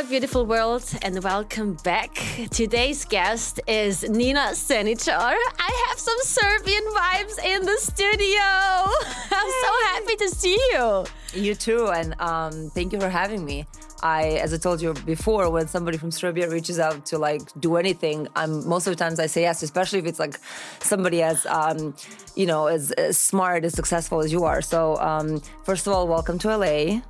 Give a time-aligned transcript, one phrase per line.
[0.00, 2.14] Hello, beautiful world, and welcome back.
[2.50, 5.36] Today's guest is Nina Senicar.
[5.58, 8.40] I have some Serbian vibes in the studio.
[9.30, 11.04] I'm so happy to see you.
[11.34, 13.66] You too, and um, thank you for having me.
[14.02, 17.76] I, as I told you before, when somebody from Serbia reaches out to like do
[17.76, 20.38] anything, I'm most of the times I say yes, especially if it's like
[20.80, 21.94] somebody as um,
[22.34, 24.62] you know as, as smart as successful as you are.
[24.62, 27.02] So um, first of all, welcome to LA.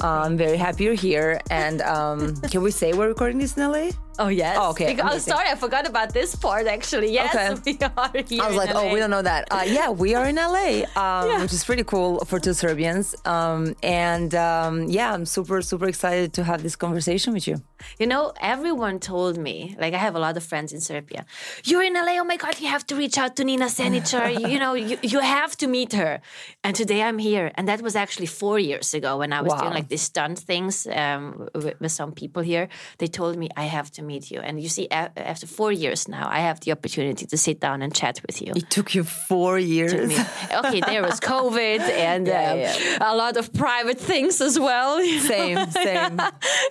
[0.00, 1.40] I'm very happy you're here.
[1.50, 3.90] And um, can we say we're recording this in LA?
[4.18, 4.56] Oh yes.
[4.58, 4.94] Oh, okay.
[4.94, 6.66] Because, oh, sorry, I forgot about this part.
[6.66, 7.48] Actually, yes, Okay.
[7.66, 8.42] we are here.
[8.42, 8.80] I was like, LA.
[8.80, 9.48] oh, we don't know that.
[9.50, 11.42] Uh, yeah, we are in LA, um, Yeah.
[11.42, 13.14] which is pretty cool for two Serbians.
[13.26, 17.56] Um, and um, yeah, I'm super, super excited to have this conversation with you.
[17.98, 21.26] You know, everyone told me, like I have a lot of friends in Serbia.
[21.64, 24.32] You're in LA, oh my God, you have to reach out to Nina Senicar.
[24.40, 26.20] you, you know, you, you have to meet her.
[26.64, 27.52] And today I'm here.
[27.56, 30.86] And that was actually four years ago when I was doing like these stunt things
[30.86, 32.68] um, with, with some people here.
[32.98, 34.40] They told me, I have to meet you.
[34.40, 37.94] And you see, after four years now, I have the opportunity to sit down and
[37.94, 38.52] chat with you.
[38.56, 39.92] It took you four years.
[40.60, 43.12] Okay, there was COVID and Yeah, um, yeah.
[43.12, 44.98] a lot of private things as well.
[44.98, 45.18] know?
[45.20, 46.20] Same, same.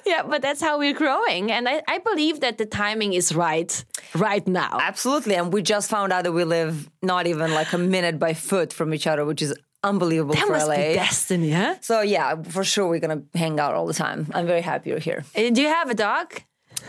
[0.05, 1.51] yeah, but that's how we're growing.
[1.51, 3.71] And I, I believe that the timing is right
[4.15, 4.77] right now.
[4.81, 5.35] Absolutely.
[5.35, 8.71] And we just found out that we live not even like a minute by foot
[8.73, 10.75] from each other, which is unbelievable That for must LA.
[10.77, 11.75] be destiny, huh?
[11.81, 14.27] so yeah, for sure we're gonna hang out all the time.
[14.33, 15.23] I'm very happy you're here.
[15.35, 16.41] Uh, Do you have a dog?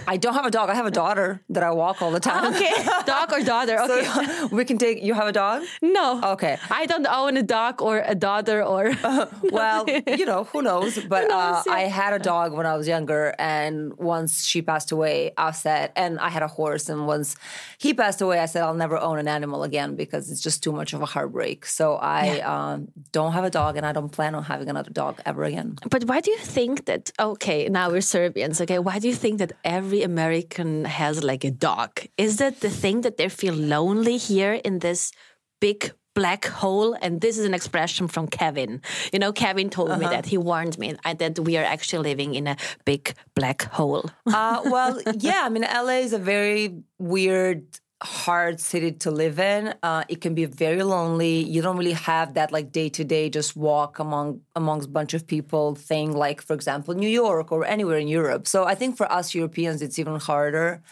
[0.07, 0.71] I don't have a dog.
[0.71, 2.55] I have a daughter that I walk all the time.
[2.55, 2.73] Okay,
[3.07, 3.79] dog or daughter?
[3.81, 4.05] Okay.
[4.05, 5.03] So we can take.
[5.03, 5.65] You have a dog?
[5.83, 6.21] no.
[6.33, 6.57] Okay.
[6.71, 8.93] I don't own a dog or a daughter or.
[9.57, 10.99] Well, you know, who knows?
[11.09, 11.73] But uh, yeah.
[11.73, 15.93] I had a dog when I was younger, and once she passed away, I said,
[15.97, 17.37] and I had a horse, and once
[17.79, 20.73] he passed away, I said, I'll never own an animal again because it's just too
[20.73, 21.65] much of a heartbreak.
[21.67, 25.21] So I um, don't have a dog, and I don't plan on having another dog
[25.25, 25.79] ever again.
[25.89, 27.11] But why do you think that?
[27.19, 28.61] Okay, now we're Serbians.
[28.61, 32.01] Okay, why do you think that every American has like a dog?
[32.17, 35.13] Is that the thing that they feel lonely here in this
[35.61, 36.95] big black hole?
[37.01, 38.81] And this is an expression from Kevin.
[39.13, 42.35] You know, Kevin told me that he warned me uh, that we are actually living
[42.35, 44.11] in a big black hole.
[44.27, 47.65] Uh, well, yeah, I mean, LA is a very weird,
[48.03, 49.75] hard city to live in.
[49.83, 51.43] Uh, it can be very lonely.
[51.43, 55.27] You don't really have that like day to day just walk among amongst bunch of
[55.27, 58.47] people thing, like for example, New York or anywhere in Europe.
[58.47, 60.83] So I think for us Europeans, it's even harder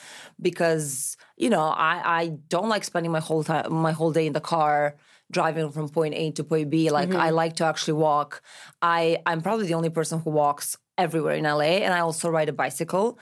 [0.41, 4.32] because you know I I don't like spending my whole time my whole day in
[4.32, 4.97] the car
[5.31, 6.91] driving from point A to point B.
[6.91, 8.42] Like I like to actually walk.
[8.81, 12.48] I I'm probably the only person who walks everywhere in LA, and I also ride
[12.48, 13.19] a bicycle.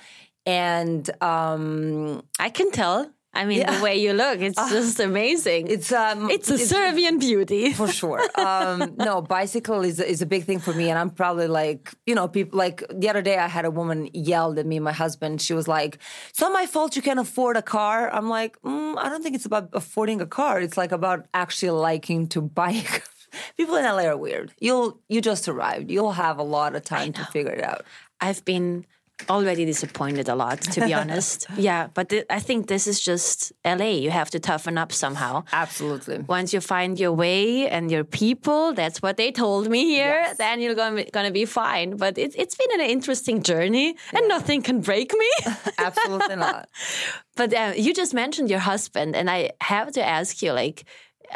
[0.46, 3.10] And um, I can tell.
[3.34, 5.68] I mean, the way you look, it's just amazing.
[5.68, 7.72] it's um, it's a Serbian beauty.
[7.72, 8.20] for sure.
[8.38, 12.14] Um, no, bicycle is is a big thing for me, and I'm probably like you
[12.14, 15.40] know people like the other day I had a woman yelled at me, my husband.
[15.40, 15.98] She was like,
[16.28, 19.34] "It's not my fault you can't afford a car." I'm like, mm, I don't think
[19.34, 20.60] it's about affording a car.
[20.60, 23.02] It's like about actually liking to bike.
[23.56, 24.52] People in LA are weird.
[24.60, 25.90] You'll you just arrived.
[25.90, 27.86] You'll have a lot of time to figure it out.
[28.20, 28.84] I've been
[29.28, 31.46] already disappointed a lot, to be honest.
[31.56, 33.90] yeah, but th- I think this is just LA.
[34.04, 35.44] You have to toughen up somehow.
[35.52, 36.18] Absolutely.
[36.18, 40.60] Once you find your way and your people, that's what they told me here, then
[40.60, 41.96] you're gonna be, gonna be fine.
[41.96, 45.30] But it, it's been an interesting journey and nothing can break me.
[45.78, 46.68] Absolutely not.
[47.36, 50.84] but uh, you just mentioned your husband, and I have to ask you, like,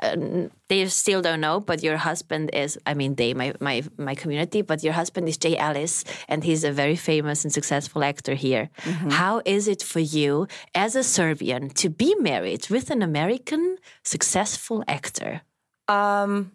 [0.03, 4.15] uh, they still don't know, but your husband is, I mean, they, my, my, my
[4.15, 8.35] community, but your husband is Jay Ellis, and he's a very famous and successful actor
[8.35, 8.71] here.
[9.11, 14.85] How is it for you as a Serbian to be married with an American successful
[14.89, 15.43] actor?
[15.89, 16.53] Um,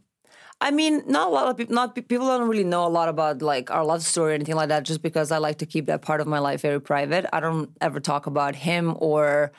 [0.59, 1.73] I mean, not a lot of people.
[1.73, 4.69] Not people don't really know a lot about like our love story or anything like
[4.69, 4.83] that.
[4.83, 7.25] Just because I like to keep that part of my life very private.
[7.33, 9.51] I don't ever talk about him or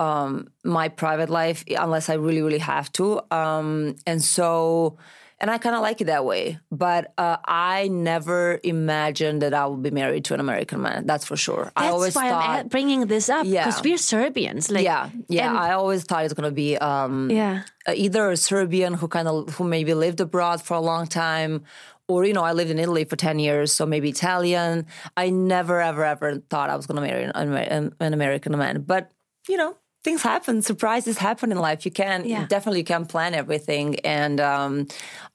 [0.00, 3.20] um, my private life unless I really, really have to.
[3.30, 4.96] Um, and so,
[5.40, 6.58] and I kind of like it that way.
[6.70, 11.06] But uh, I never imagined that I would be married to an American man.
[11.06, 11.70] That's for sure.
[11.76, 12.48] I That's always why thought.
[12.48, 13.66] I'm bringing this up Yeah.
[13.66, 14.70] because we're Serbians.
[14.70, 15.52] Like, yeah, yeah.
[15.52, 17.62] I always thought it's gonna be um, yeah.
[17.86, 21.64] uh, either a Serbian who kind of who maybe lived abroad for a long time,
[22.08, 24.86] or you know, I lived in Italy for ten years, so maybe Italian.
[25.16, 29.10] I never, ever, ever thought I was going to marry an, an American man, but
[29.48, 29.74] you know,
[30.04, 30.62] things happen.
[30.62, 31.84] Surprises happen in life.
[31.84, 32.46] You can Yeah.
[32.46, 34.86] definitely you can plan everything, and um,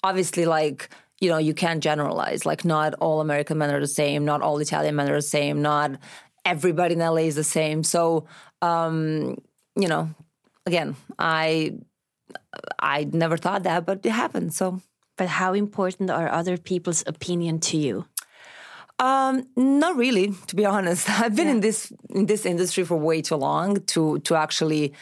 [0.03, 0.89] obviously, like
[1.21, 2.45] you know, you can't generalize.
[2.45, 4.25] Like, not all American men are the same.
[4.25, 5.61] Not all Italian men are the same.
[5.61, 5.91] Not
[6.43, 7.83] everybody in LA is the same.
[7.83, 8.25] So,
[8.61, 9.37] um,
[9.77, 10.09] you know,
[10.65, 11.75] again, I
[12.79, 14.53] I never thought that, but it happened.
[14.53, 14.81] So
[15.17, 18.05] But how important are other people's opinion to you?
[18.99, 21.09] Um, not really, to be honest.
[21.21, 24.93] I've been in this in this industry for way too long to to actually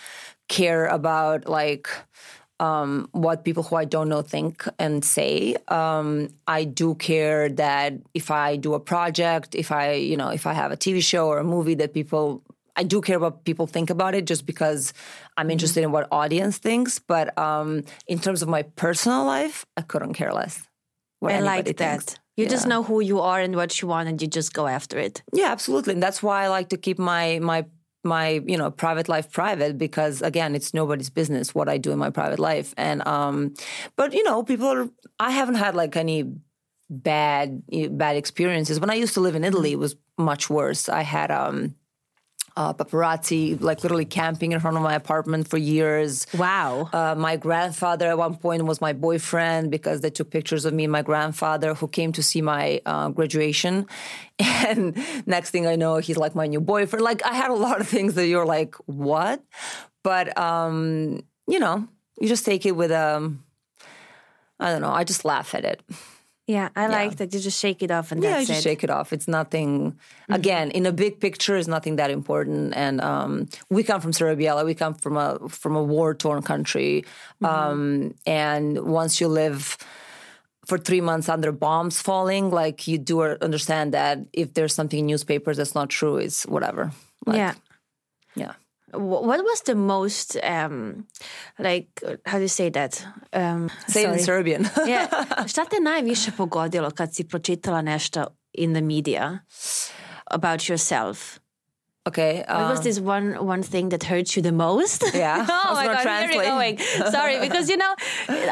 [0.49, 1.89] care about like
[2.59, 5.55] um, what people who I don't know think and say.
[5.67, 10.47] Um, I do care that if I do a project, if I you know if
[10.47, 12.41] I have a TV show or a movie that people
[12.75, 14.93] I do care what people think about it just because
[15.37, 16.99] I'm interested in what audience thinks.
[16.99, 20.67] But um, in terms of my personal life, I couldn't care less.
[21.19, 22.19] What I like that.
[22.35, 24.97] You just know who you are and what you want, and you just go after
[24.97, 25.21] it.
[25.33, 25.93] Yeah, absolutely.
[25.93, 27.65] And that's why I like to keep my my
[28.03, 31.99] my you know private life private because again, it's nobody's business what I do in
[31.99, 32.73] my private life.
[32.75, 33.53] And um,
[33.95, 34.89] but you know, people are.
[35.19, 36.25] I haven't had like any
[36.89, 38.79] bad bad experiences.
[38.79, 40.89] When I used to live in Italy, it was much worse.
[40.89, 41.75] I had um.
[42.55, 46.27] Uh, paparazzi, like literally camping in front of my apartment for years.
[46.37, 46.87] Wow.
[46.93, 50.83] Uh, my grandfather at one point was my boyfriend because they took pictures of me
[50.83, 53.87] and my grandfather who came to see my uh, graduation.
[54.39, 57.03] And next thing I know, he's like my new boyfriend.
[57.03, 59.43] Like I had a lot of things that you're like, what?
[60.03, 61.87] But um, you know,
[62.19, 63.43] you just take it with um,
[64.59, 64.91] I don't know.
[64.91, 65.81] I just laugh at it.
[66.45, 68.69] Yeah, I like that you just shake it off and Yeah, that's you just it.
[68.69, 68.71] Mm-hmm.
[68.71, 69.13] shake it off.
[69.13, 69.97] It's nothing.
[70.27, 72.73] Again, in a big picture, it's nothing that important.
[72.75, 74.61] And um, we come from Serbia.
[74.65, 77.05] We come from a from a war torn country.
[77.41, 77.45] Mm-hmm.
[77.45, 79.77] Um, and once you live
[80.65, 85.05] for three months under bombs falling, like you do understand that if there's something in
[85.05, 86.91] newspapers that's not true, it's whatever.
[87.25, 87.53] Like, yeah.
[88.35, 88.53] yeah.
[88.93, 91.07] Wh- What was the most um,
[91.59, 91.87] like
[92.25, 93.03] how do you say that?
[93.33, 94.19] Um, Say in.
[94.19, 94.65] Serbian.
[94.87, 95.07] yeah.
[95.47, 99.39] Šta te najviše pogodilo kad si pročitala nešto in the media
[100.31, 101.42] about yourself?
[102.07, 102.43] Okay.
[102.47, 105.03] What was uh, this one one thing that hurt you the most?
[105.13, 106.77] Yeah, oh my god, where are you going?
[107.11, 107.95] Sorry, because you know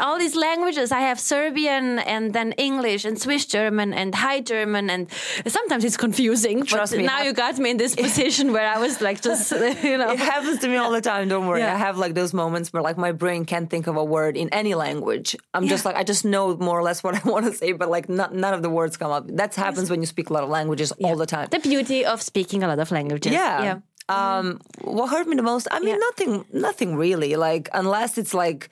[0.02, 0.92] all these languages.
[0.92, 5.08] I have Serbian and then English and Swiss German and High German, and
[5.48, 6.64] sometimes it's confusing.
[6.66, 9.52] Trust but me, now you got me in this position where I was like, just
[9.84, 10.12] you know.
[10.12, 11.28] It happens to me all the time.
[11.28, 11.62] Don't worry.
[11.62, 11.76] Yeah.
[11.76, 14.50] I have like those moments where like my brain can't think of a word in
[14.50, 15.36] any language.
[15.54, 17.90] I'm just like I just know more or less what I want to say, but
[17.90, 19.28] like not, none of the words come up.
[19.28, 21.48] That happens when you speak a lot of languages all the time.
[21.52, 23.32] The beauty of speaking a lot of languages.
[23.42, 23.64] Yeah.
[23.64, 23.78] yeah.
[24.10, 25.68] Um, what hurt me the most?
[25.72, 25.96] I mean, Yeah.
[26.08, 26.46] nothing.
[26.54, 27.36] Nothing really.
[27.36, 28.70] Like unless it's like.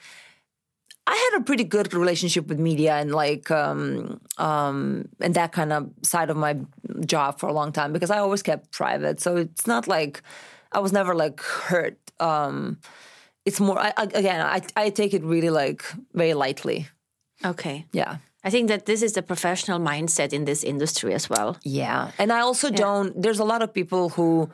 [1.06, 5.72] I had a pretty good relationship with media and like um, um, and that kind
[5.72, 6.54] of side of my
[7.04, 9.18] job for a long time because I always kept private.
[9.20, 10.22] So it's not like
[10.70, 11.98] I was never like hurt.
[12.20, 12.78] Um,
[13.44, 15.82] it's more I, I- again I, I take it really like
[16.14, 16.86] very lightly.
[17.44, 17.86] Okay.
[17.92, 18.18] Yeah.
[18.44, 21.58] I think that this is the professional mindset in this industry as well.
[21.62, 22.12] Yeah.
[22.18, 24.48] And I also don't, there's a lot of people who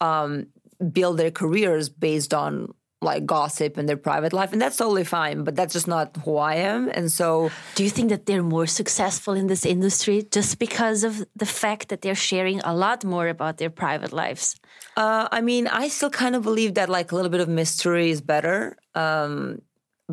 [0.00, 0.46] um,
[0.92, 4.52] build their careers based on like gossip and their private life.
[4.52, 6.90] And that's totally fine, but that's just not who I am.
[6.92, 11.24] And so, Do you think that they're more successful in this industry just because of
[11.34, 14.60] the fact that they're sharing a lot more about their private lives?
[14.96, 18.10] uh, I mean, I still kind of believe that like a little bit of mystery
[18.10, 18.76] is better.
[18.94, 19.62] Um,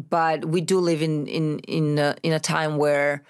[0.10, 3.24] but we do live in in in a, in a time where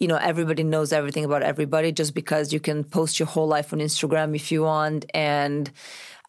[0.00, 3.72] you know everybody knows everything about everybody just because you can post your whole life
[3.72, 5.04] on Instagram if you want.
[5.14, 5.70] And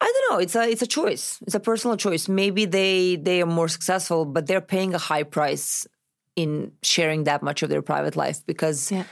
[0.00, 1.38] I don't know it's a it's a choice.
[1.42, 2.28] It's a personal choice.
[2.28, 5.86] Maybe they they are more successful but they're paying a high price
[6.36, 9.04] in sharing that much of their private life because Yeah.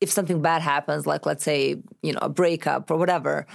[0.00, 3.46] if something bad happens like let's say you know a breakup or whatever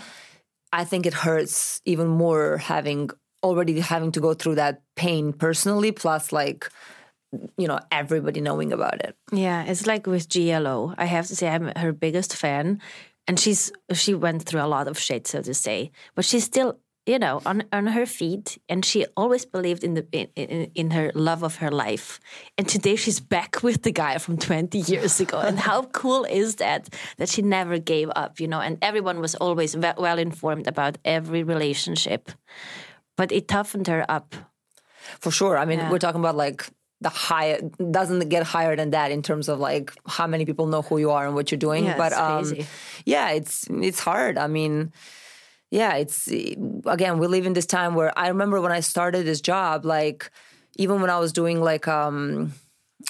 [0.73, 3.09] I think it hurts even more having
[3.43, 6.69] already having to go through that pain personally, plus like
[7.57, 9.15] you know everybody knowing about it.
[9.31, 10.93] Yeah, it's like with J.Lo.
[10.97, 12.81] I have to say I'm her biggest fan,
[13.27, 16.77] and she's she went through a lot of shit, so to say, but she's still
[17.05, 20.91] you know on on her feet, and she always believed in the in, in, in
[20.91, 22.19] her love of her life.
[22.57, 26.55] And today she's back with the guy from 20 years ago, and how cool is
[26.57, 26.89] that?
[27.17, 31.43] That she never gave up, you know, and everyone was always well informed about every
[31.43, 32.31] relationship,
[33.21, 34.27] but it toughened her up.
[35.23, 35.55] For sure.
[35.63, 35.89] I mean, Yeah.
[35.91, 36.59] we're talking about like
[37.05, 37.57] the higher
[37.97, 39.87] doesn't get higher than that in terms of like
[40.17, 41.83] how many people know who you are and what you're doing.
[41.85, 42.45] Yeah, but um,
[43.13, 43.55] yeah, it's
[43.89, 44.37] it's hard.
[44.45, 44.73] I mean,
[45.79, 46.19] yeah, it's
[46.95, 50.29] again we live in this time where I remember when I started this job, like
[50.83, 52.53] even when I was doing like um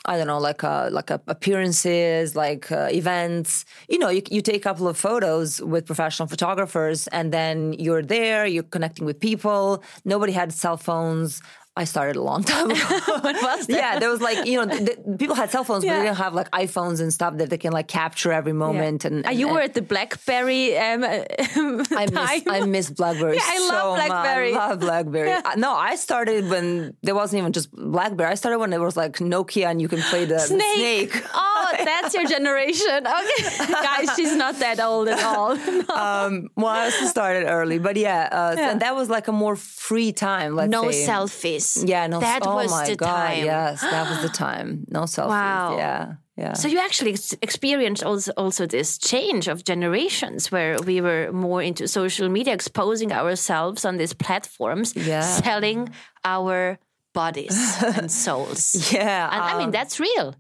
[0.06, 3.66] I don't know, like uh, like uh, appearances, like uh, events.
[3.90, 8.02] You know, you, you take a couple of photos with professional photographers, and then you're
[8.02, 8.46] there.
[8.46, 9.84] You're connecting with people.
[10.06, 11.42] Nobody had cell phones.
[11.78, 12.80] I started a long time ago.
[13.24, 13.70] Was that?
[13.70, 16.34] yeah, there was like you know, th- people had cell phones, but they didn't have
[16.34, 19.06] like iPhones and stuff that they can like capture every moment.
[19.06, 22.44] And, Uh, and you and- were at the BlackBerry um, I miss.
[22.56, 23.36] I miss BlackBerry.
[23.38, 24.52] Yeah, I so love BlackBerry.
[24.54, 24.62] Much.
[24.62, 25.32] I love BlackBerry.
[25.32, 28.30] Uh, No, I started when there wasn't even just BlackBerry.
[28.32, 31.14] I started when there was like Nokia and you can play the the Snake.
[31.14, 31.26] snake.
[31.34, 31.51] Oh,
[31.92, 33.08] that's your generation.
[33.20, 33.42] Okay,
[33.88, 35.52] guys, she's not that old at all.
[35.92, 38.72] um, well, I also started early, but yeah, uh, Yeah.
[38.72, 40.56] and that was like a more free time.
[40.56, 41.06] Let's no say.
[41.08, 41.88] selfies.
[41.88, 42.20] Yeah, no.
[42.20, 43.46] That oh was my the God, time.
[43.46, 44.86] Yes, that was the time.
[44.90, 45.28] No selfies.
[45.30, 45.78] Wow.
[45.78, 46.54] Yeah, yeah.
[46.54, 51.62] So you actually ex- experienced also, also this change of generations where we were more
[51.62, 55.22] into social media, exposing ourselves on these platforms, Yeah.
[55.22, 55.90] selling
[56.24, 56.78] our
[57.14, 57.58] bodies
[57.98, 58.92] and souls.
[58.94, 60.36] yeah, And I mean, um, that's real.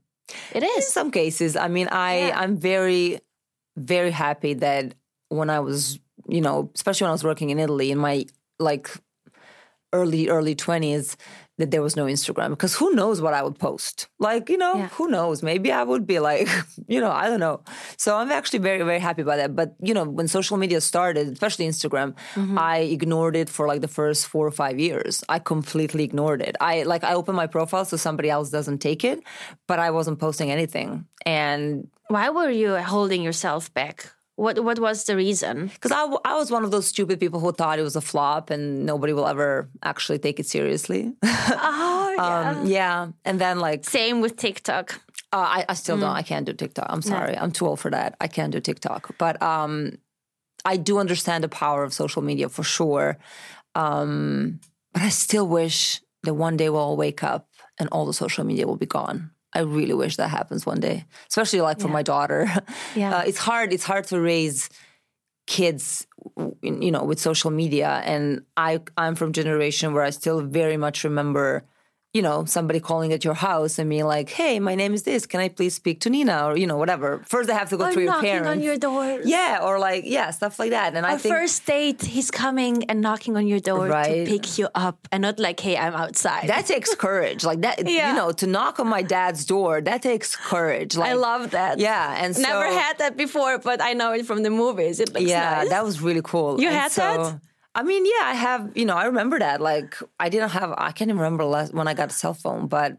[0.53, 1.55] It in some cases.
[1.55, 2.39] I mean, I Yeah.
[2.39, 3.19] I'm very,
[3.77, 4.95] very happy that
[5.29, 8.25] when I was, you know, especially when I was working in Italy in my
[8.59, 8.89] like
[9.93, 11.17] early early twenties,
[11.62, 14.08] that there was no Instagram because who knows what I would post?
[14.20, 14.88] Like, you know, Yeah.
[14.98, 15.41] who knows?
[15.41, 16.50] Maybe I would be like,
[16.94, 17.62] you know, I don't know.
[17.98, 19.56] So I'm actually very very happy about that.
[19.56, 22.58] But you know, when social media started, especially Instagram, Mm-hmm.
[22.58, 25.24] I ignored it for like the first four or five years.
[25.30, 26.56] I completely ignored it.
[26.60, 29.20] I like I opened my profile so somebody else doesn't take it,
[29.68, 31.06] but I wasn't posting anything.
[31.25, 34.12] And Why were you holding yourself back?
[34.35, 35.67] What What was the reason?
[35.67, 38.01] because I, w- I was one of those stupid people who thought it was a
[38.01, 41.13] flop and nobody will ever actually take it seriously.
[41.23, 43.09] Oh, um, yeah.
[43.25, 45.00] And then like Same with TikTok.
[45.33, 46.01] Uh, I, I still Mm.
[46.01, 46.15] don't.
[46.15, 46.88] I can't do TikTok.
[46.89, 47.38] I'm sorry.
[47.38, 48.15] I'm too old for that.
[48.19, 49.15] I can't do TikTok.
[49.17, 49.97] But um,
[50.65, 53.17] I do understand the power of social media for sure.
[53.75, 54.59] Um,
[54.93, 57.47] but I still wish that one day we'll all wake up
[57.79, 59.31] and all the social media will be gone.
[59.53, 62.50] I really wish that happens one day, especially like for my daughter.
[62.96, 63.17] Yeah.
[63.17, 63.74] Uh, it's hard.
[63.74, 64.70] It's hard to raise
[65.48, 66.08] kids,
[66.62, 68.01] you know, with social media.
[68.05, 71.65] And I, I'm from generation where I still very much remember
[72.13, 75.25] you know, somebody calling at your house and being like, "Hey, my name is this.
[75.25, 77.22] Can I please speak to Nina?" Or you know, whatever.
[77.25, 78.50] First, they have to go Or through your knocking parents.
[78.50, 79.20] on your door.
[79.24, 80.94] Yeah, or like yeah, stuff like that.
[80.96, 84.25] And I Our think first date, he's coming and knocking on your door Right.
[84.25, 87.46] to pick you up, and not like, "Hey, I'm outside." that takes courage.
[87.46, 88.10] Like that, Yeah.
[88.10, 90.98] you know, to knock on my dad's door, that takes courage.
[90.98, 91.80] Like I love that.
[91.80, 95.00] Yeah, and so, Never had that before, but I know it from the movies.
[95.00, 95.70] It looks Yeah, nice.
[95.70, 96.60] that was really cool.
[96.60, 97.39] You And had so, that?
[97.74, 98.72] I mean, yeah, I have.
[98.75, 99.62] You know, I remember that.
[99.62, 100.74] Like, I didn't have.
[100.78, 102.98] I can't even remember last, when I got a cell phone, but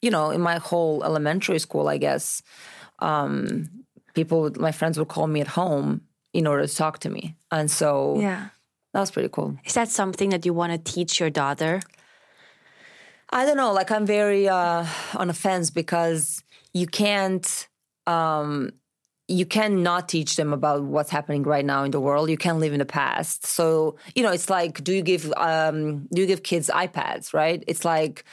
[0.00, 2.42] you know, in my whole elementary school, I guess,
[2.98, 3.68] um,
[4.14, 6.02] people, would- my friends would call me at home
[6.32, 8.48] in order to talk to me, and so yeah.
[8.92, 9.56] that was pretty cool.
[9.64, 11.80] Is that something that you want to teach your daughter?
[13.30, 13.72] I don't know.
[13.72, 17.68] Like, I'm very uh, on a fence because you can't.
[18.06, 18.72] Um,
[19.40, 22.28] you cannot teach them about what's happening right now in the world.
[22.34, 23.38] You can't live in the past.
[23.46, 27.24] So you know, it's like, do you give um, do you give kids iPads?
[27.32, 27.60] Right?
[27.66, 28.24] It's like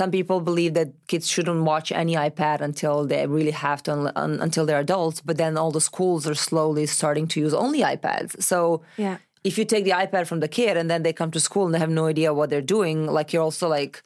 [0.00, 4.12] some people believe that kids shouldn't watch any iPad until they really have to, un-
[4.24, 5.18] un- until they're adults.
[5.28, 8.30] But then all the schools are slowly starting to use only iPads.
[8.42, 9.16] So Yeah.
[9.42, 11.74] if you take the iPad from the kid and then they come to school and
[11.74, 14.02] they have no idea what they're doing, like you're also like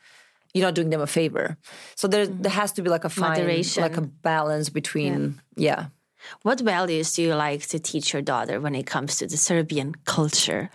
[0.55, 1.57] you're not doing them a favor.
[2.01, 3.83] So there there has to be like a fine, Moderation.
[3.87, 5.87] like a balance between yeah.
[6.43, 9.95] What values do you like to teach your daughter when it comes to the Serbian
[10.05, 10.71] culture?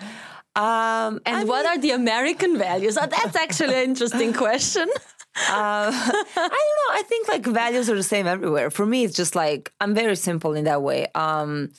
[0.56, 2.98] Um, And what are the American values?
[2.98, 4.88] Oh, that's actually an interesting question.
[5.36, 5.92] I
[6.36, 7.00] don't know.
[7.00, 8.70] I think like values are the same everywhere.
[8.70, 11.08] For me, it's just like I'm very simple in that way.
[11.14, 11.72] Um,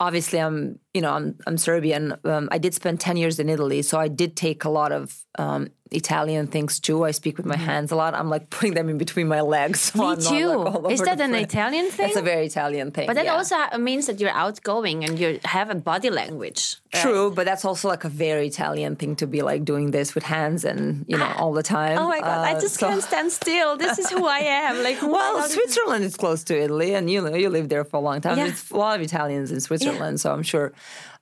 [0.00, 2.14] obviously, I'm you know I'm I'm Serbian.
[2.24, 5.24] Um, I did spend ten years in Italy, so I did take a lot of
[5.36, 7.04] um, Italian things too.
[7.04, 8.14] I speak with my hands a lot.
[8.14, 9.80] I'm like putting them in between my legs.
[9.92, 10.52] so Me I'm not, like, too.
[10.52, 11.44] all Is that an place.
[11.44, 12.06] Italian thing?
[12.06, 13.06] That's a very Italian thing.
[13.08, 13.34] but that yeah.
[13.34, 16.76] also means that you're outgoing and you have a body language.
[16.94, 20.22] True, but that's also like a very Italian thing to be like doing this with
[20.22, 21.98] hands and you know all the time.
[21.98, 23.76] Oh my god, I Uh, just so- can't stand still.
[23.76, 24.82] This is who I am.
[24.84, 28.04] Like, Well, Switzerland is close to Italy, and you know you lived there for a
[28.08, 28.38] long time.
[28.38, 28.44] Yeah.
[28.46, 30.72] There's a lot of Italians in Switzerland, so I'm sure.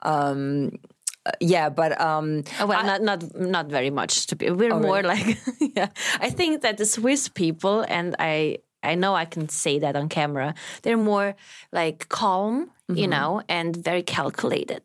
[0.02, 0.78] Um,
[1.24, 4.50] uh, yeah, but um, Oh, well, not not not very much to be.
[4.50, 5.88] We're more like, yeah.
[6.20, 10.08] I think that the Swiss people, and I I know I can say that on
[10.08, 10.54] camera.
[10.82, 11.36] They're more
[11.70, 14.82] like calm, you know, and very calculated.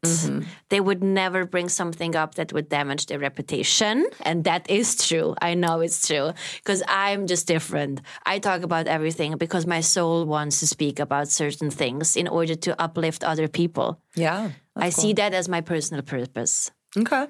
[0.70, 5.34] They would never bring something up that would damage their reputation, and that is true.
[5.42, 8.02] I know it's true because I'm just different.
[8.26, 12.56] I talk about everything because my soul wants to speak about certain things in order
[12.56, 14.00] to uplift other people.
[14.16, 16.72] yeah, I see that as my personal purpose.
[16.98, 17.28] okay,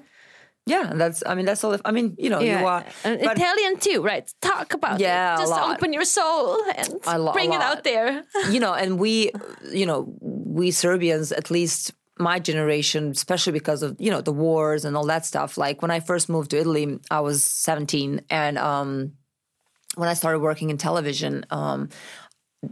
[0.66, 1.22] yeah, that's.
[1.26, 1.76] I mean, that's all.
[1.84, 2.84] I mean, you know, you are.
[3.04, 4.30] And but- Italian too, right?
[4.40, 5.40] Talk about Yeah, it.
[5.40, 8.24] Just open your soul and A lo- a bring it out there.
[8.50, 9.30] you know, and we,
[9.72, 14.84] you know, we Serbians, at least my generation, especially because of you know the wars
[14.84, 15.56] and all that stuff.
[15.56, 19.12] Like when I first moved to Italy, I was seventeen, and um,
[19.94, 21.88] when I started working in television, um,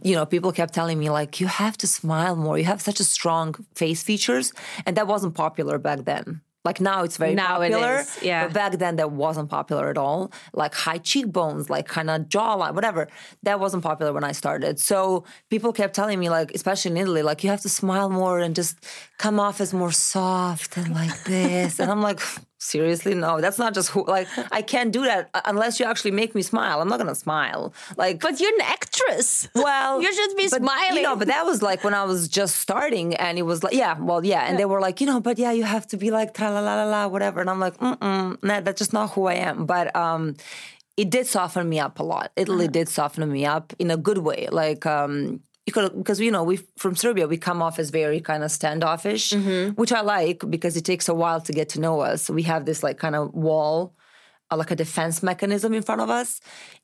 [0.02, 2.58] you know, people kept telling me like, you have to smile more.
[2.58, 4.52] You have such a strong face features,
[4.84, 6.40] and that wasn't popular back then.
[6.64, 7.98] Like now it's very Now it popular.
[8.00, 8.46] is, yeah.
[8.46, 10.32] But back then that wasn't popular at all.
[10.52, 13.06] Like high cheekbones, like kind of jawline, whatever.
[13.44, 14.80] That wasn't popular when I started.
[14.80, 18.40] So people kept telling me, like, especially in Italy, like you have to smile more
[18.40, 18.84] and just
[19.16, 21.78] come off as more soft and like this.
[21.78, 22.18] and I'm like,
[22.72, 24.00] seriously, no, that's not just who.
[24.16, 26.76] Like I can't do that unless you actually make me smile.
[26.80, 27.62] I'm not gonna smile.
[28.02, 29.48] Like But you're an actress.
[29.54, 30.96] well, you should be but, smiling.
[30.96, 33.74] You know, but that was like when I was just starting, and it was like,
[33.74, 36.10] yeah, well, yeah, and they were like, you know, but yeah, you have to be
[36.10, 38.92] like tra la la la la, whatever, and I'm like, mm mm, nah, that's just
[38.92, 39.66] not who I am.
[39.66, 40.36] But um,
[40.96, 42.32] it did soften me up a lot.
[42.36, 42.72] Italy Uh-huh.
[42.78, 45.40] did soften me up in a good way, like um.
[45.66, 49.72] Because you know we from Serbia we come off as very kind of standoffish, Mm-hmm.
[49.74, 52.30] which I like because it takes a while to get to know us.
[52.30, 53.92] We have this like kind of wall
[54.50, 56.40] uh, like a defense mechanism in front of us.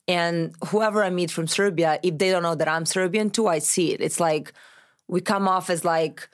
[0.07, 3.59] And whoever I meet from Serbia, if they don't know that I'm Serbian too, I
[3.59, 4.01] see it.
[4.01, 4.51] It's like
[5.07, 6.29] we come off as like,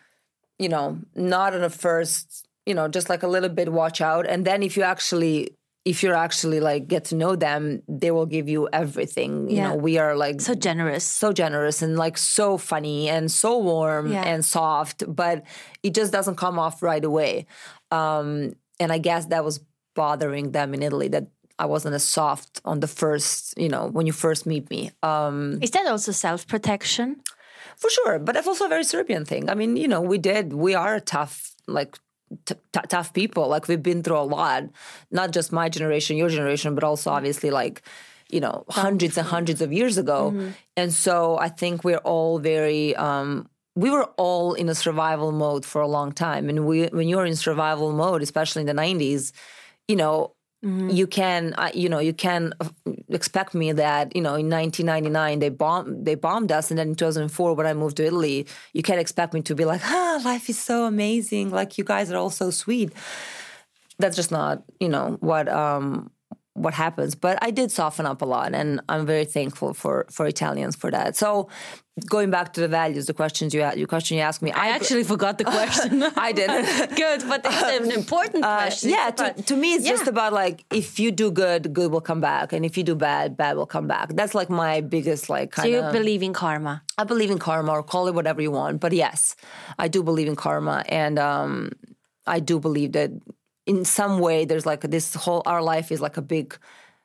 [0.58, 4.26] you know, not on the first, you know, just like a little bit watch out.
[4.26, 5.56] And then if you actually
[5.92, 9.32] if you're actually like get to know them, they will give you everything.
[9.50, 9.68] You Yeah.
[9.70, 11.04] know, we are like so generous.
[11.24, 14.32] so generous and like so funny and so warm Yeah.
[14.32, 15.36] and soft, but
[15.88, 17.34] it just doesn't come off right away.
[18.00, 18.28] Um,
[18.82, 19.60] and I guess that was
[19.96, 21.26] bothering them in Italy that
[21.58, 24.92] I wasn't as soft on the first, you know, when you first meet me.
[25.04, 27.08] Um, Is that also self protection?
[27.82, 29.50] for sure, but that's also a very Serbian thing.
[29.50, 31.34] I mean, you know, we did, we are a tough,
[31.68, 31.92] like,
[32.46, 33.48] t- t- tough people.
[33.48, 34.64] Like, we've been through a lot,
[35.12, 37.82] not just my generation, your generation, but also obviously, like,
[38.30, 40.52] you know, hundreds and hundreds of years ago.
[40.78, 45.66] And so I think we're all very, um, we were all in a survival mode
[45.66, 46.50] for a long time.
[46.50, 49.32] And we, when you're in survival mode, especially in the 90s,
[49.88, 52.54] you know, you can, uh, you know, you can
[53.10, 56.96] expect me that, you know, in 1999 they bombed, they bombed us, and then in
[56.96, 60.50] 2004 when I moved to Italy, you can't expect me to be like, ah, life
[60.50, 62.92] is so amazing, like you guys are all so sweet.
[64.00, 66.12] That's just not, you know, what um
[66.60, 67.16] what happens.
[67.16, 70.92] But I did soften up a lot, and I'm very thankful for for Italians for
[70.92, 71.16] that.
[71.16, 71.50] So
[72.08, 75.04] going back to the values, the questions you your question you asked me, I actually
[75.04, 76.04] forgot the question.
[76.16, 76.50] I did.
[76.96, 78.92] Good, but it's an important question.
[78.92, 82.02] Uh, yeah, to, to me, it's just about like if you do good, good will
[82.02, 84.10] come back, and if you do bad, bad will come back.
[84.14, 86.84] That's like my biggest like So you believe in karma?
[86.98, 88.80] I believe in karma, or call it whatever you want.
[88.80, 89.36] But yes,
[89.78, 91.72] I do believe in karma, and um,
[92.28, 93.12] I do believe that
[93.70, 96.58] in some way there's like this whole our life is like a big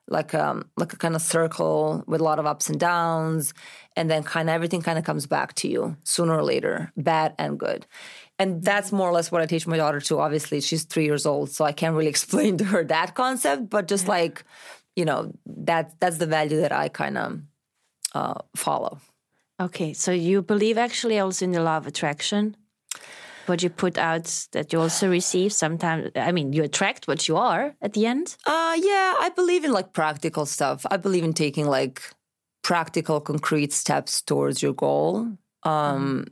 [0.09, 3.53] like um like a kind of circle with a lot of ups and downs
[3.97, 7.35] and then kind of everything kind of comes back to you sooner or later bad
[7.39, 7.87] and good.
[8.39, 11.27] And that's more or less what i teach my daughter too obviously she's three years
[11.27, 14.45] old so i can't really explain to her that concept but just like
[14.97, 15.21] you know
[15.69, 17.41] that that's the value that i kind of
[18.15, 19.01] uh, follow.
[19.61, 22.57] Okay, so you believe actually also in the law of attraction?
[23.47, 26.11] What you put out that you also receive sometimes.
[26.17, 28.37] I mean, you attract what you are at the end.
[28.47, 30.87] Uh yeah, I believe in like practical stuff.
[30.91, 32.03] I believe in taking like
[32.63, 35.37] practical concrete steps towards your goal.
[35.63, 36.27] Um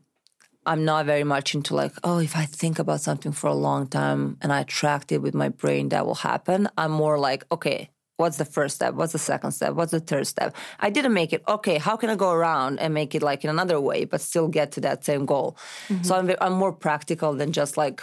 [0.65, 3.89] I'm not very much into like, oh, if I think about something for a long
[3.89, 6.69] time and I attract it with my brain, that will happen.
[6.79, 8.95] I'm more like, okay, what's the first step?
[8.95, 9.75] What's the second step?
[9.75, 10.55] What's the third step?
[10.81, 11.43] I didn't make it.
[11.47, 14.49] Okay, how can I go around and make it like in another way, but still
[14.49, 15.57] get to that same goal?
[15.89, 16.31] So mm-hmm.
[16.31, 18.03] I'm, I'm more practical than just like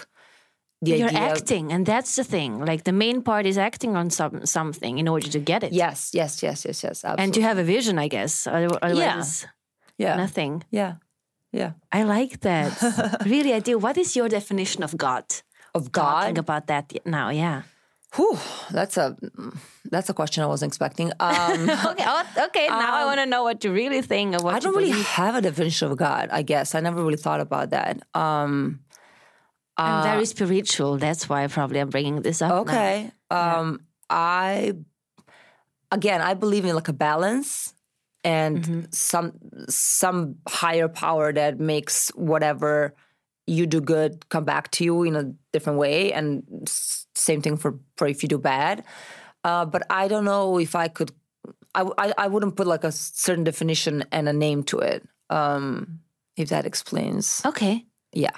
[0.81, 2.63] the You're acting, and that's the thing.
[2.63, 5.73] Like the main part is acting on some something in order to get it.
[5.73, 7.03] Yes, yes, yes, yes, yes.
[7.03, 7.23] Absolutely.
[7.23, 8.47] and to have a vision, I guess.
[8.47, 9.45] Other- Otherwise,
[9.97, 10.15] yeah.
[10.15, 10.63] nothing.
[10.71, 10.93] Yeah.
[11.51, 11.71] Yeah.
[11.91, 12.79] I like that.
[13.25, 13.77] really, I do.
[13.77, 15.25] What is your definition of God?
[15.73, 17.63] Of god Talking about that now, yeah.
[18.15, 18.37] Whew,
[18.71, 19.15] that's a
[19.85, 21.11] that's a question I wasn't expecting.
[21.19, 22.67] Um, Okay, oh, okay.
[22.67, 25.35] Now I want to know what you really think of what I don't really have
[25.35, 26.29] a definition of God.
[26.31, 28.01] I guess I never really thought about that.
[28.15, 28.79] Um,
[29.77, 30.97] I'm very spiritual.
[30.97, 32.49] That's why probably I'm bringing this up.
[32.49, 32.57] now.
[32.61, 33.11] okay.
[33.29, 34.73] Um, I
[35.91, 37.73] again, I believe in like a balance
[38.23, 39.33] and some
[39.69, 42.95] some higher power that makes whatever
[43.49, 46.43] you do good come back to you in a different way, and
[47.15, 48.83] same thing for for if you do bad.
[49.43, 51.11] Uh, but I don't know if I could.
[51.73, 55.07] I, I I wouldn't put like a certain definition and a name to it.
[55.29, 55.99] Um,
[56.37, 57.41] if that explains.
[57.45, 57.85] Okay.
[58.13, 58.37] Yeah.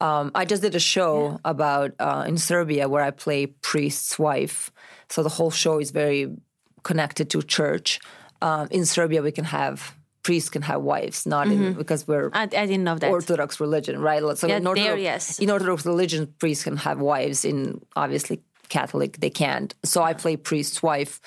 [0.00, 4.72] Um, I just did a show about uh, in Serbia where I play priest's wife.
[5.08, 6.34] So the whole show is very
[6.82, 8.00] connected to church.
[8.42, 12.42] Um, in Serbia, we can have priests can have wives, not in, because we're I,
[12.42, 13.10] I didn't know that.
[13.10, 14.20] Orthodox religion, right?
[14.36, 15.38] So Yeah, in, Orthodox, there, yes.
[15.38, 17.44] in Orthodox religion, priests can have wives.
[17.44, 19.72] In obviously Catholic, they can't.
[19.84, 21.20] So I play priest's wife,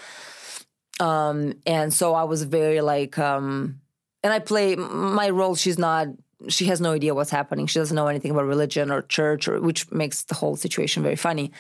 [1.00, 3.80] um, and so I was very like, um,
[4.24, 5.56] and I play my role.
[5.56, 6.08] She's not
[6.50, 7.66] she has no idea what's happening.
[7.68, 11.16] She doesn't know anything about religion or church, or which makes the whole situation very
[11.16, 11.52] funny.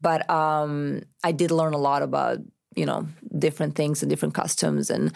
[0.00, 2.38] But um, I did learn a lot about
[2.74, 3.06] you know
[3.38, 5.12] different things and different customs, and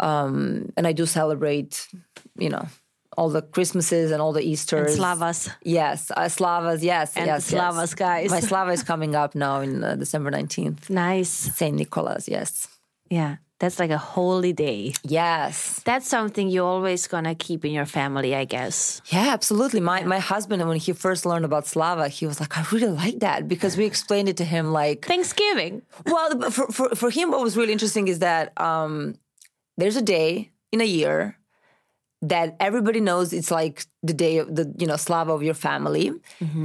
[0.00, 1.88] um, and I do celebrate
[2.36, 2.66] you know
[3.18, 4.92] all the Christmases and all the Easters.
[4.92, 5.50] And Slavas.
[5.64, 6.82] Yes, uh, Slavas.
[6.82, 7.94] Yes, and yes, Slavas yes.
[7.94, 8.30] guys.
[8.30, 10.88] My Slava is coming up now in uh, December nineteenth.
[10.88, 11.28] Nice.
[11.28, 12.28] Saint Nicholas.
[12.28, 12.68] Yes.
[13.10, 14.92] Yeah, that's like a holy day.
[15.02, 15.80] Yes.
[15.84, 19.02] That's something you're always gonna keep in your family, I guess.
[19.06, 19.80] Yeah, absolutely.
[19.80, 23.18] My my husband, when he first learned about Slava, he was like, "I really like
[23.20, 25.82] that," because we explained it to him like, Thanksgiving.
[26.06, 29.18] well, for for, for him, what was really interesting is that um,
[29.78, 31.38] there's a day in a year
[32.20, 36.10] that everybody knows it's like the day of the you know Slava of your family,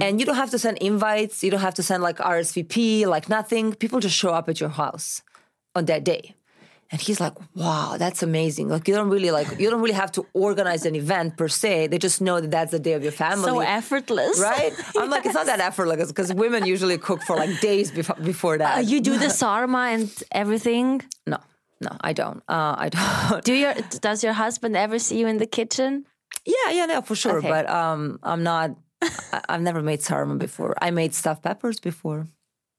[0.02, 3.30] and you don't have to send invites, you don't have to send like RSVP, like
[3.30, 3.74] nothing.
[3.76, 5.22] People just show up at your house
[5.76, 6.36] on that day.
[6.92, 8.68] And he's like, "Wow, that's amazing!
[8.70, 11.88] Like you don't really like you don't really have to organize an event per se.
[11.88, 13.46] They just know that that's the day of your family.
[13.46, 14.40] So effortless.
[14.40, 14.74] right?
[14.98, 18.58] I'm like, it's not that effortless because women usually cook for like days before before
[18.60, 18.78] that.
[18.78, 21.02] Uh, you do the sarma and everything.
[21.26, 21.38] no,
[21.84, 22.42] no, I don't.
[22.48, 23.44] Uh, I don't.
[23.44, 26.06] Do your does your husband ever see you in the kitchen?
[26.46, 27.38] yeah, yeah, no, for sure.
[27.40, 27.50] Okay.
[27.50, 28.70] But um, I'm not.
[29.02, 30.76] I, I've never made sarma before.
[30.82, 32.28] I made stuffed peppers before.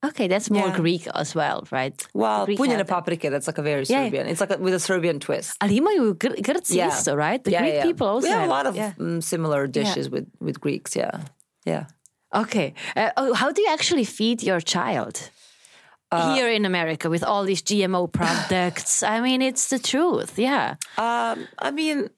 [0.05, 0.77] Okay, that's more Yeah.
[0.77, 1.97] Greek as well, right?
[2.13, 3.31] Well, have paprika.
[3.31, 4.05] That's like a very Yeah.
[4.05, 4.27] Serbian.
[4.27, 5.57] It's like a, with a Serbian twist.
[5.63, 6.89] Ali imaju gr- Grci Yeah.
[6.89, 7.43] isto, right?
[7.43, 7.85] The yeah, Greek yeah.
[7.85, 8.93] people also We have a lot of yeah.
[8.99, 10.95] mm, similar dishes with with Greeks.
[10.95, 11.21] Yeah,
[11.65, 11.85] yeah.
[12.35, 12.75] Okay.
[12.97, 15.31] Uh, oh, how do you actually feed your child?
[16.15, 19.03] Uh, Here in America with all these GMO products.
[19.03, 20.39] I mean, it's the truth.
[20.39, 20.77] Yeah.
[20.99, 22.09] Um, I mean,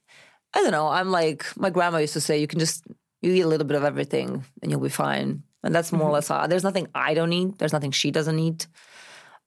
[0.55, 0.89] I don't know.
[0.89, 2.85] I'm like my grandma used to say, you can just
[3.23, 5.43] you eat a little bit of everything and you'll be fine.
[5.63, 6.29] And that's more or less.
[6.29, 7.59] How, there's nothing I don't eat.
[7.59, 8.67] There's nothing she doesn't eat.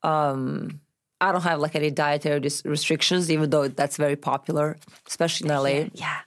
[0.02, 0.80] Um,
[1.20, 5.54] I don't have like any dietary dis- restrictions, even though that's very popular, especially in
[5.54, 5.88] LA.
[5.94, 6.18] Yeah.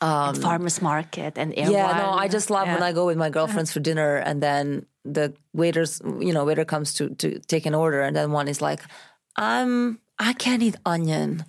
[0.00, 2.18] And farmers market and Air Um, Yeah, no, One.
[2.24, 6.00] I just love when I go with my girlfriends for dinner and then the waiters,
[6.20, 8.82] you know, waiter comes to to take an order and then one is like,
[9.36, 11.44] I'm I can't eat onion.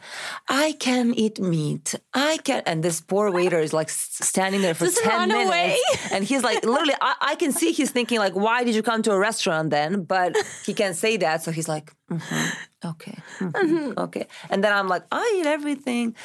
[0.49, 1.95] I can eat meat.
[2.13, 5.47] I can and this poor waiter is like standing there for Just 10 run minutes.
[5.47, 5.77] away.
[6.11, 9.01] And he's like literally I, I can see he's thinking like, why did you come
[9.03, 10.03] to a restaurant then?
[10.03, 11.43] But he can't say that.
[11.43, 13.17] So he's like, "Mhm, okay.
[13.39, 14.27] mhm, Okay.
[14.49, 16.15] And then I'm like, I eat everything.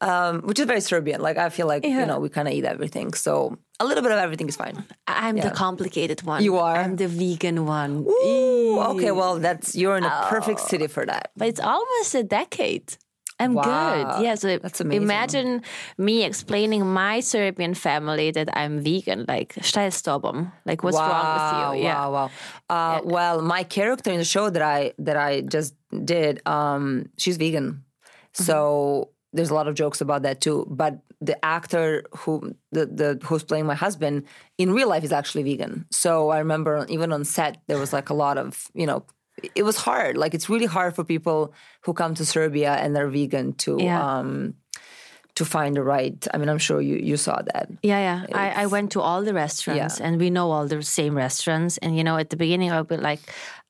[0.00, 1.20] Um, which is very Serbian.
[1.20, 2.00] Like I feel like, Yeah.
[2.00, 3.12] you know, we kind of eat everything.
[3.12, 4.76] So a little bit of everything is fine.
[5.08, 6.40] I'm the complicated one.
[6.46, 6.76] You are?
[6.76, 7.92] I'm the vegan one.
[8.06, 11.24] Ooh, okay, well, that's you're in a perfect city for that.
[11.36, 12.86] But it's almost a decade.
[13.42, 13.64] I'm Wow.
[13.64, 14.06] good.
[14.24, 14.34] Yeah.
[14.36, 15.02] So That's amazing.
[15.02, 15.48] imagine
[15.96, 19.24] me explaining my Serbian family that I'm vegan.
[19.34, 20.52] Like, šta je s tobom?
[20.68, 21.84] Like, what's wrong with you?
[21.88, 21.96] Yeah.
[22.04, 22.28] Wow, wow.
[22.68, 25.72] Uh, Well, my character in the show that I that I just
[26.04, 26.84] did, um,
[27.16, 27.68] she's vegan,
[28.36, 28.44] Mm-hmm.
[28.46, 28.56] so
[29.32, 30.58] there's a lot of jokes about that too.
[30.68, 34.24] But the actor who the, the who's playing my husband
[34.58, 35.86] in real life is actually vegan.
[35.90, 39.04] So I remember even on set there was like a lot of you know.
[39.54, 40.18] It was hard.
[40.18, 44.18] Like it's really hard for people who come to Serbia and they're vegan to Yeah.
[44.18, 44.54] um,
[45.36, 46.26] to find the right.
[46.34, 47.68] I mean, I'm sure you you saw that.
[47.82, 48.36] Yeah, yeah.
[48.36, 50.06] I, I went to all the restaurants Yeah.
[50.06, 51.78] and we know all the same restaurants.
[51.78, 53.20] And, you know, at the beginning, I'll be like,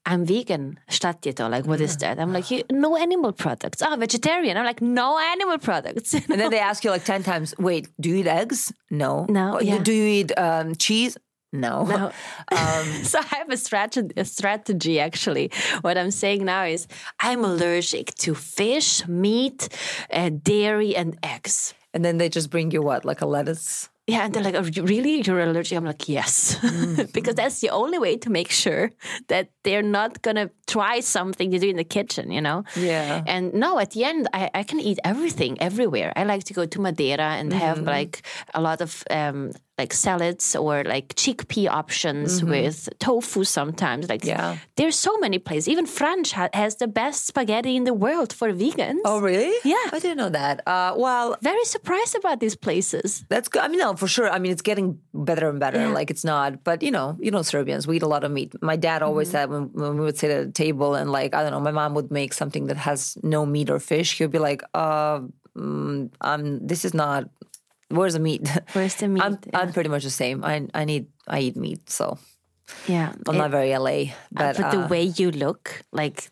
[0.07, 0.79] I'm vegan.
[0.89, 1.33] Ti?
[1.39, 2.19] Like, what is that?
[2.19, 3.83] I'm like, "You- no animal products.
[3.83, 4.57] Ah, vegetarian.
[4.57, 6.15] I'm like, no animal products.
[6.15, 8.73] And then they ask you like 10 times, wait, do you eat eggs?
[8.91, 9.27] No.
[9.29, 9.79] No, Oh, yeah.
[9.79, 11.17] Do you eat um, cheese?
[11.53, 11.85] No.
[11.85, 12.13] No.
[13.03, 15.51] so I have a strategy, a strategy actually.
[15.83, 16.87] What I'm saying now is
[17.21, 19.69] I'm allergic to fish, meat,
[20.13, 21.75] uh, dairy, and eggs.
[21.93, 23.89] And then they just bring you what, like a lettuce?
[24.11, 25.23] Yeah, and they're like, "Are you really?
[25.23, 25.79] You're allergic?
[25.79, 26.57] I'm like, yes.
[26.57, 27.11] Mm-hmm.
[27.15, 28.91] because that's the only way to make sure
[29.29, 32.59] that they're not going to try something you do in the kitchen, you know?
[32.77, 33.23] Yeah.
[33.35, 36.11] And no, at the end, I, I can eat everything everywhere.
[36.21, 37.97] I like to go to Madeira and have Mm-hmm.
[37.99, 38.15] like
[38.55, 44.03] a lot of um, like salads or like chickpea options with tofu sometimes.
[44.09, 44.29] Like, Mm-hmm.
[44.41, 44.57] Yeah.
[44.79, 45.69] there's so many places.
[45.75, 49.01] Even French ha- has the best spaghetti in the world for vegans.
[49.11, 49.53] Oh, really?
[49.65, 49.87] Yeah.
[49.95, 50.57] I didn't know that.
[50.67, 53.25] Uh, well, Very surprised about these places.
[53.33, 53.63] that's good.
[53.65, 54.29] I mean, no, for sure.
[54.37, 54.89] I mean, it's getting
[55.29, 55.81] better and better.
[55.81, 55.99] Yeah.
[56.01, 58.51] Like, it's not, but you know, you know, Serbians, we eat a lot of meat.
[58.73, 59.33] My dad always Mm-hmm.
[59.33, 61.93] said when, when we would at a table and, like, I don't know, my mom
[61.97, 64.09] would make something that has no meat or fish.
[64.19, 65.21] He'd be like, uh,
[65.57, 67.23] mm, um, this is not,
[67.89, 68.45] where's the meat?
[68.77, 69.23] Where's the meat?
[69.25, 69.59] I'm, Yeah.
[69.61, 70.39] I'm pretty much the same.
[70.53, 71.05] I, I need,
[71.37, 71.83] I eat meat.
[71.91, 72.05] So
[72.87, 73.09] Yeah.
[73.27, 73.99] I'm It- not very LA,
[74.31, 76.31] but, but the uh, way you look, like,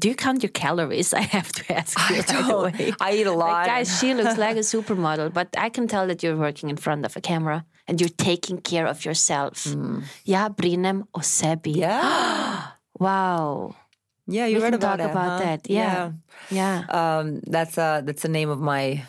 [0.00, 1.12] do you count your calories?
[1.22, 2.16] I have to ask you.
[2.16, 2.50] I right don't.
[2.50, 2.92] away.
[3.00, 3.52] I eat a lot.
[3.52, 6.76] Like, guys, she looks like a supermodel, but I can tell that you're working in
[6.76, 9.66] front of a camera and you're taking care of yourself.
[10.24, 11.72] Ja brinem o sebi.
[11.74, 11.84] Mm.
[11.84, 12.62] yeah,
[12.98, 13.74] Wow.
[14.26, 15.44] yeah, you We read about talk it, about huh?
[15.44, 15.70] that.
[15.70, 16.12] Yeah.
[16.50, 16.84] Yeah.
[16.88, 19.04] Um, that's uh that's the name of my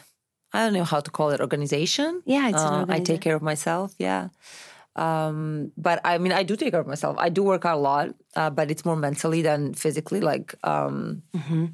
[0.53, 2.21] I don't know how to call it organization.
[2.25, 3.93] Yeah, Uh, I take care of myself.
[3.99, 4.29] Yeah.
[4.95, 7.15] Um, but I mean, I do take care of myself.
[7.19, 10.19] I do work out a lot, uh, but it's more mentally than physically.
[10.19, 11.65] Like, um, Mm-hmm.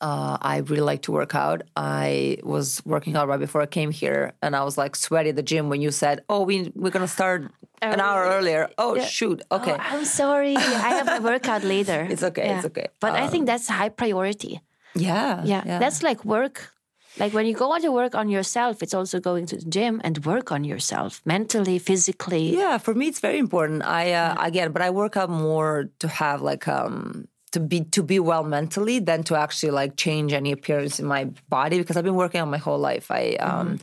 [0.00, 1.62] uh, I really like to work out.
[1.76, 5.36] I was working out right before I came here, and I was like sweaty at
[5.36, 7.50] the gym when you said, "Oh, we we're gonna start
[7.92, 9.42] an hour earlier." Oh, shoot.
[9.50, 9.72] Okay.
[9.72, 10.56] Oh, I'm sorry.
[10.56, 12.06] I have my workout later.
[12.10, 12.86] It's okay, it's okay.
[13.00, 14.60] But I Um, think that's high priority.
[14.94, 15.42] yeah.
[15.44, 16.70] Yeah, that's like work.
[17.16, 20.00] Like when you go on to work on yourself, it's also going to the gym
[20.02, 22.56] and work on yourself mentally, physically.
[22.58, 23.84] Yeah, for me it's very important.
[23.84, 28.02] I uh, again, but I work out more to have like um to be to
[28.02, 32.02] be well mentally than to actually like change any appearance in my body because I've
[32.10, 33.06] been working on my whole life.
[33.14, 33.78] I um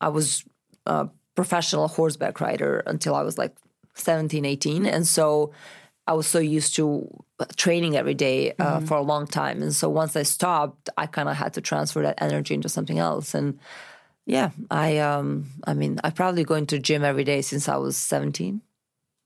[0.00, 0.44] I was
[0.86, 1.08] a
[1.40, 3.56] professional horseback rider until I was like
[3.94, 5.52] 17, 18 and so
[6.06, 7.08] I was so used to
[7.56, 9.62] training every day, uh, for a long time.
[9.62, 12.98] And so once I stopped, I kind of had to transfer that energy into something
[12.98, 13.58] else and
[14.26, 17.96] yeah, I um I mean, I've probably going to gym every day since I was
[17.96, 18.60] 17.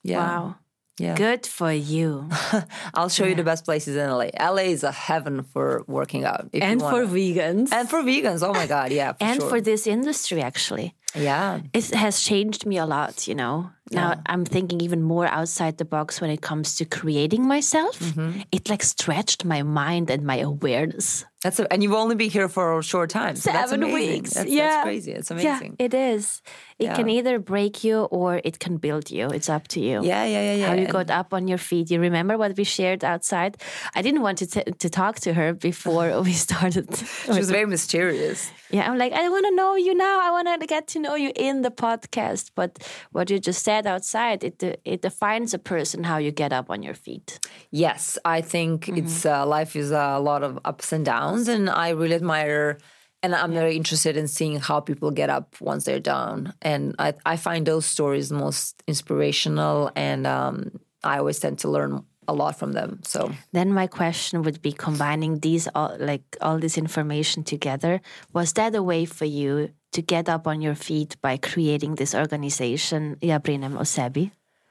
[0.04, 0.18] Yeah.
[0.18, 0.54] Wow.
[0.98, 1.16] Yeah.
[1.16, 2.28] Good for you.
[2.94, 4.28] I'll show you the best places in LA.
[4.38, 6.46] LA is a heaven for working out.
[6.52, 7.72] if you and for vegans.
[7.72, 8.46] and for vegans.
[8.46, 9.14] Oh my god, yeah.
[9.14, 9.50] For and sure.
[9.50, 10.94] for this industry, actually.
[11.14, 11.60] Yeah.
[11.72, 13.70] It has changed me a lot, you know.
[13.92, 17.98] Now I'm thinking even more outside the box when it comes to creating myself.
[18.00, 18.40] Mm-hmm.
[18.50, 21.24] It like stretched my mind and my awareness.
[21.42, 23.36] That's a, and you've only been here for a short time.
[23.36, 24.32] So that's Seven weeks.
[24.32, 24.68] That's, yeah.
[24.68, 25.12] that's crazy.
[25.12, 25.76] It's amazing.
[25.78, 26.40] Yeah, it is.
[26.78, 26.96] It Yeah.
[26.96, 29.28] can either break you or it can build you.
[29.28, 29.96] It's up to you.
[30.02, 30.66] Yeah, yeah, yeah, yeah.
[30.68, 31.90] How you And- got up on your feet.
[31.90, 33.58] You remember what we shared outside?
[33.94, 36.86] I didn't want to, t- to talk to her before we started.
[37.26, 38.50] She was very mysterious.
[38.70, 40.16] Yeah, I'm like, I want to know you now.
[40.26, 42.52] I want to get to know you in the podcast.
[42.54, 42.70] But
[43.12, 46.82] what you just said outside, it it defines a person how you get up on
[46.82, 47.38] your feet.
[47.70, 51.90] Yes, I think it's uh, life is a lot of ups and downs, and I
[51.90, 52.78] really admire.
[53.22, 57.14] And I'm very interested in seeing how people get up once they're down, and I,
[57.24, 62.58] I find those stories most inspirational, and um, I always tend to learn a lot
[62.58, 63.00] from them.
[63.04, 68.00] So Then my question would be combining these all like all this information together.
[68.32, 72.14] Was that a way for you to get up on your feet by creating this
[72.14, 74.30] organization, Ja brinem o sebi?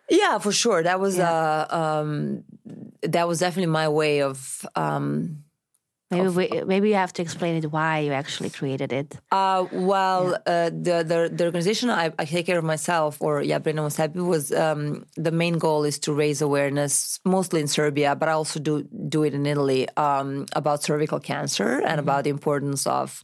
[0.09, 2.43] yeah, for sure, that was uh, um,
[3.01, 4.65] that was definitely my way of.
[4.75, 5.43] Um,
[6.13, 9.17] Maybe we, maybe you have to explain it why you actually created it.
[9.31, 13.59] Uh, well, uh, the, the the organization I, I take care of myself, or Ja
[13.59, 18.15] brinem o sebi, was um, the main goal is to raise awareness, mostly in Serbia,
[18.15, 22.29] but I also do do it in Italy um, about cervical cancer and about the
[22.29, 23.23] importance of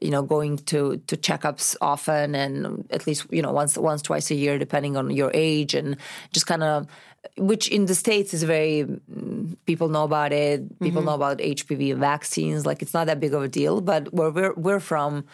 [0.00, 4.30] you know going to to checkups often and at least you know once once twice
[4.30, 5.96] a year depending on your age and
[6.32, 6.86] just kind of
[7.36, 10.80] which in the states is very mm, people know about it.
[10.80, 12.64] People know about hpv vaccines.
[12.64, 15.26] Like it's not that big of a deal but where we're, we're from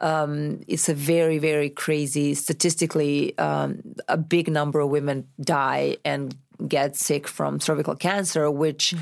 [0.00, 6.36] um, it's a very very crazy statistically um, a big number of women die and
[6.66, 8.94] get sick from cervical cancer which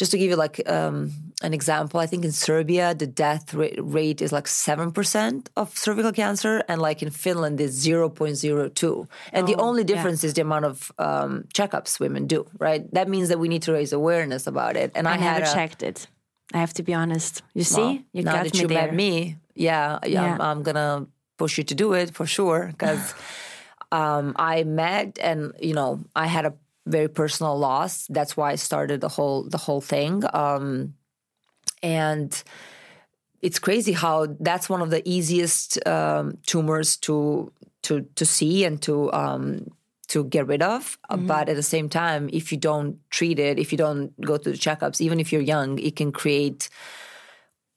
[0.00, 3.78] just to give you like um, an example, I think in Serbia the death rate,
[3.78, 8.36] rate is like seven percent of cervical cancer, and like in Finland it's zero point
[8.36, 9.06] zero two.
[9.34, 12.46] And the only difference is the amount of um, checkups women do.
[12.58, 12.82] Right?
[12.94, 14.90] That means that we need to raise awareness about it.
[14.94, 16.06] And I, I, never a, checked it.
[16.54, 17.42] I have to be honest.
[17.52, 18.86] You see, well, you now got that me you there.
[18.86, 23.12] met me, yeah, yeah, I'm, I'm gonna push you to do it for sure because
[23.92, 26.54] um, I met and you know I had a
[26.90, 28.06] very personal loss.
[28.08, 30.22] That's why I started the whole the whole thing.
[30.34, 30.94] Um,
[31.82, 32.42] and
[33.42, 38.80] it's crazy how that's one of the easiest um, tumors to to to see and
[38.82, 39.66] to um,
[40.08, 40.98] to get rid of.
[41.08, 44.36] Uh, But at the same time, if you don't treat it, if you don't go
[44.36, 46.68] to the checkups, even if you're young, it can create.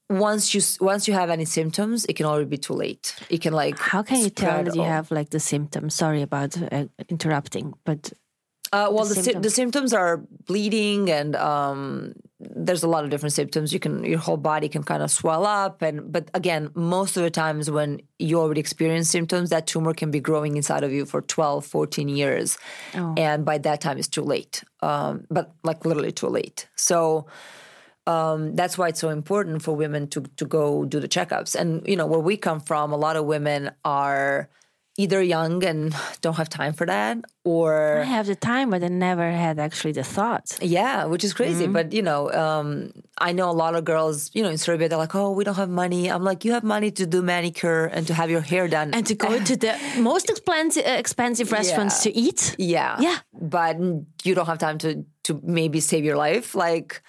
[0.10, 3.16] Once you once you have any symptoms, it can already be too late.
[3.30, 5.96] It can like How can you tell that you have like the symptoms?
[5.96, 8.12] Sorry about uh, interrupting, but
[8.74, 13.12] Uh, well, the, the sy- the symptoms are bleeding, and um, there's a lot of
[13.12, 13.72] different symptoms.
[13.72, 17.22] You can your whole body can kind of swell up, and but again, most of
[17.22, 21.06] the times when you already experience symptoms, that tumor can be growing inside of you
[21.06, 22.58] for 12, 14 years,
[23.16, 24.64] and by that time it's too late.
[24.82, 26.68] Um, but like literally too late.
[26.76, 27.28] So
[28.08, 31.54] um, that's why it's so important for women to to go do the checkups.
[31.54, 34.50] And you know where we come from, a lot of women are
[34.96, 38.90] either young and don't have time for that, or I have the time, but I
[38.90, 40.58] never had actually the thought.
[40.62, 41.64] yeah, which is crazy.
[41.64, 41.74] Mm-hmm.
[41.74, 44.98] But you know, um, I know a lot of girls, you know, in Serbia, they're
[44.98, 48.06] like, "Oh, we don't have money." I'm like, "You have money to do manicure and
[48.08, 52.04] to have your hair done." And to go to the most expensive uh, expensive restaurants
[52.04, 52.56] to eat.
[52.60, 53.18] yeah, Yeah.
[53.34, 53.78] but
[54.24, 57.02] you don't have time to to maybe save your life, like.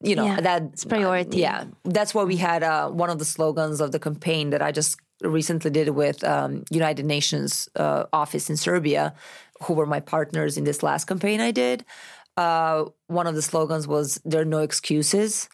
[0.00, 1.38] You know Yeah, priority.
[1.38, 4.70] Yeah, that's why we had uh, one of the slogans of the campaign that I
[4.70, 9.14] just recently did with um, United Nations uh, office in Serbia,
[9.62, 11.84] who were my partners in this last campaign I did.
[12.36, 15.48] Uh, one of the slogans was "There are no excuses."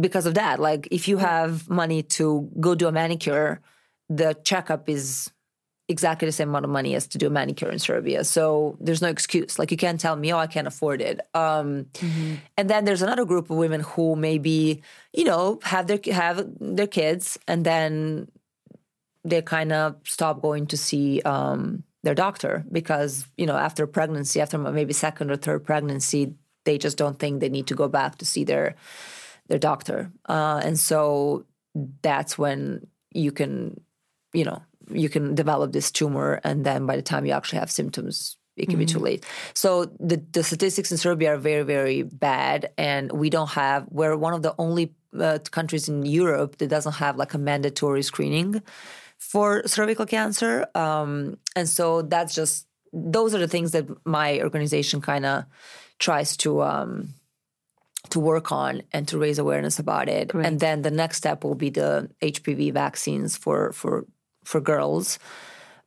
[0.00, 3.60] Because of that, like if you have money to go do a manicure,
[4.08, 5.30] the checkup is
[5.90, 8.22] exactly the same amount of money as to do a manicure in Serbia.
[8.22, 9.58] So there's no excuse.
[9.58, 11.20] Like you can't tell me, oh, I can't afford it.
[11.34, 12.34] Um, mm-hmm.
[12.56, 16.86] And then there's another group of women who maybe, you know, have their have their
[16.86, 18.28] kids, and then
[19.24, 24.40] they kind of stop going to see um, their doctor because you know after pregnancy,
[24.40, 28.16] after maybe second or third pregnancy, they just don't think they need to go back
[28.18, 28.76] to see their
[29.48, 31.44] their doctor, uh, and so
[32.02, 33.80] that's when you can,
[34.32, 37.70] you know, you can develop this tumor, and then by the time you actually have
[37.70, 38.78] symptoms, it can mm-hmm.
[38.80, 39.04] be too mm-hmm.
[39.04, 39.26] late.
[39.54, 43.86] So the the statistics in Serbia are very very bad, and we don't have.
[43.90, 48.02] We're one of the only uh, countries in Europe that doesn't have like a mandatory
[48.02, 48.62] screening
[49.18, 55.00] for cervical cancer, um, and so that's just those are the things that my organization
[55.00, 55.44] kind of
[55.98, 56.62] tries to.
[56.62, 57.14] Um,
[58.08, 60.28] to work on and to raise awareness about it.
[60.28, 60.46] Great.
[60.46, 64.06] And then the next step will be the HPV vaccines for for
[64.44, 65.18] for girls,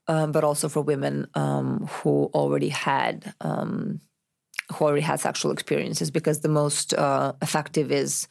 [0.08, 4.00] um, but also for women um, who already had um,
[4.72, 6.12] who already had sexual experiences.
[6.12, 8.28] Because the most uh, effective is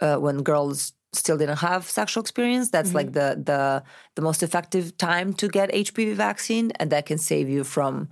[0.00, 2.70] uh, when girls still didn't have sexual experience.
[2.70, 2.96] That's mm-hmm.
[2.96, 3.82] like the the
[4.14, 8.08] the most effective time to get HPV vaccine, and that can save you from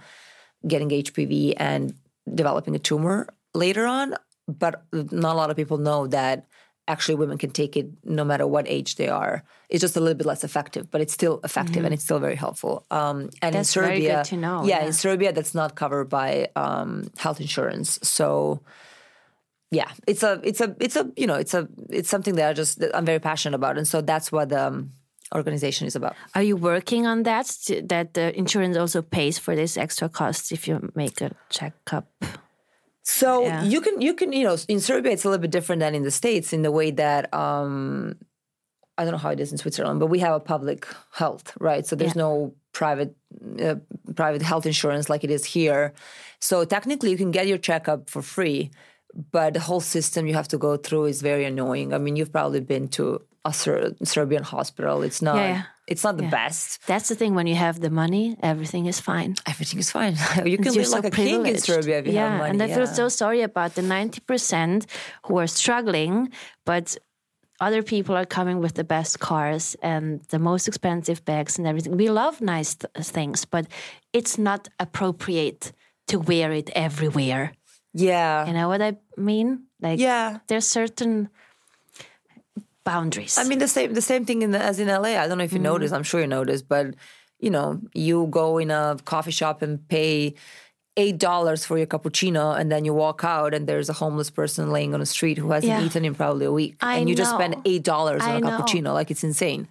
[0.67, 1.95] getting HPV and
[2.35, 4.15] developing a tumor later on.
[4.47, 6.47] But not a lot of people know that
[6.87, 9.43] actually women can take it no matter what age they are.
[9.69, 11.87] It's just a little bit less effective, but it's still effective mm-hmm.
[11.87, 12.85] and it's still very helpful.
[12.91, 14.65] Um, and that's in Serbia, to know.
[14.65, 14.87] Yeah, yeah.
[14.87, 17.99] in Serbia, that's not covered by um, health insurance.
[18.03, 18.61] So
[19.71, 22.53] yeah, it's a, it's a, it's a, you know, it's a, it's something that I
[22.53, 24.93] just that I'm very passionate about, and so that's what the um,
[25.35, 26.15] organization is about.
[26.35, 27.47] Are you working on that?
[27.85, 32.07] That the insurance also pays for this extra cost if you make a checkup.
[33.05, 33.63] So yeah.
[33.65, 36.03] you can you can you know in Serbia it's a little bit different than in
[36.03, 38.17] the states in the way that um,
[38.97, 41.87] I don't know how it is in Switzerland, but we have a public health, right?
[41.87, 42.23] So there's yeah.
[42.23, 43.15] no private
[43.63, 43.77] uh,
[44.15, 45.93] private health insurance like it is here.
[46.41, 48.71] So technically, you can get your checkup for free,
[49.31, 51.93] but the whole system you have to go through is very annoying.
[51.93, 55.03] I mean, you've probably been to a Ser- Serbian hospital.
[55.03, 55.37] It's not.
[55.37, 56.31] Yeah, it's not the yeah.
[56.31, 56.87] best.
[56.87, 57.35] That's the thing.
[57.35, 59.37] When you have the money, everything is fine.
[59.47, 60.17] Everything is fine.
[60.45, 62.51] you can live so like a king in Serbia if you yeah, have money.
[62.51, 62.77] and I yeah.
[62.77, 64.87] feel so sorry about the ninety percent
[65.25, 66.31] who are struggling,
[66.65, 66.97] but
[67.61, 71.97] other people are coming with the best cars and the most expensive bags and everything.
[71.97, 73.67] We love nice th- things, but
[74.13, 75.73] it's not appropriate
[76.09, 77.53] to wear it everywhere.
[77.93, 78.47] Yeah.
[78.47, 79.67] You know what I mean?
[79.81, 80.39] Like, yeah.
[80.49, 81.29] There's certain
[82.85, 83.39] boundaries.
[83.39, 85.19] I mean, the same the same thing in the, as in LA.
[85.21, 85.63] I don't know if you mm.
[85.73, 85.93] noticed.
[85.95, 86.95] I'm sure you noticed, but
[87.41, 90.35] you know, you go in a coffee shop and pay
[90.97, 94.71] eight dollars for your cappuccino, and then you walk out, and there's a homeless person
[94.71, 95.85] laying on the street who hasn't yeah.
[95.85, 97.19] eaten in probably a week, I and you know.
[97.23, 98.49] just spend eight dollars on I a know.
[98.49, 98.95] cappuccino.
[98.95, 99.69] Like it's insane.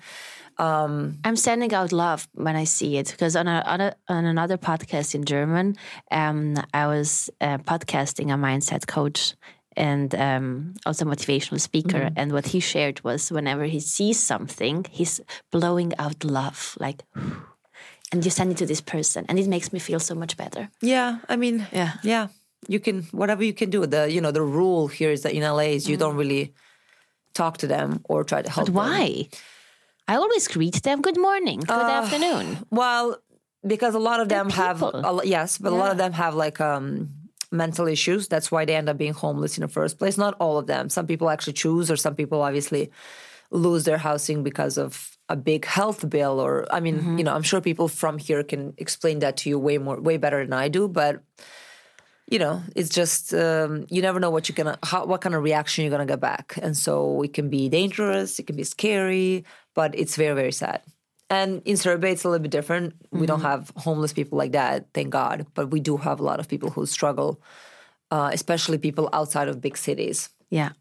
[0.58, 4.26] Um, I'm sending out love when I see it because on, a, on, a, on
[4.26, 5.76] another podcast in German,
[6.12, 9.34] um, I was uh, podcasting a mindset coach,
[9.76, 12.00] and um, also motivational speaker.
[12.00, 12.20] Mm-hmm.
[12.20, 17.04] And what he shared was whenever he sees something, he's blowing out love, like,
[18.12, 20.70] and you send it to this person, and it makes me feel so much better.
[20.82, 22.28] Yeah, I mean, yeah, yeah,
[22.68, 23.86] you can whatever you can do.
[23.86, 26.00] The you know the rule here is that in LA is you mm.
[26.00, 26.54] don't really
[27.34, 28.68] talk to them or try to help.
[28.68, 29.08] But why?
[29.08, 29.40] Them.
[30.08, 31.02] I always greet them.
[31.02, 31.62] Good morning.
[31.62, 32.58] Good uh, afternoon.
[32.70, 33.18] Well,
[33.66, 35.02] because a lot of They're them people.
[35.02, 35.78] have a, yes, but yeah.
[35.78, 37.10] a lot of them have like um
[37.54, 38.28] mental issues.
[38.28, 40.18] That's why they end up being homeless in the first place.
[40.18, 40.90] Not all of them.
[40.90, 42.92] Some people actually choose, or some people obviously
[43.52, 46.40] lose their housing because of a big health bill.
[46.40, 47.18] Or I mean, mm-hmm.
[47.20, 50.18] you know, I'm sure people from here can explain that to you way more, way
[50.18, 50.88] better than I do.
[50.88, 51.24] But
[52.30, 55.44] you know, it's just um, you never know what you're gonna, how, what kind of
[55.44, 59.46] reaction you're gonna get back, and so it can be dangerous, it can be scary,
[59.76, 60.82] but it's very, very sad.
[61.34, 62.94] And in Serbia, it's a little bit different.
[62.94, 63.20] Mm-hmm.
[63.20, 63.48] We don't mm-hmm.
[63.48, 65.48] have homeless people like that, thank God.
[65.54, 67.42] But we do have a lot of people who struggle,
[68.12, 70.30] uh, especially people outside of big cities.
[70.50, 70.72] Yeah.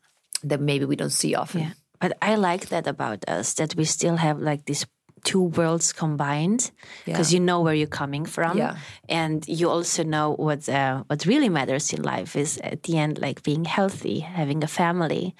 [0.44, 1.60] That maybe we don't see often.
[1.60, 1.72] Yeah.
[2.00, 4.84] But I like that about us that we still have like these
[5.24, 6.70] two worlds combined
[7.04, 7.38] because yeah.
[7.38, 8.76] you know where you're coming from yeah.
[9.08, 13.20] and you also know what uh, what really matters in life is at the end
[13.20, 15.36] like being healthy having a family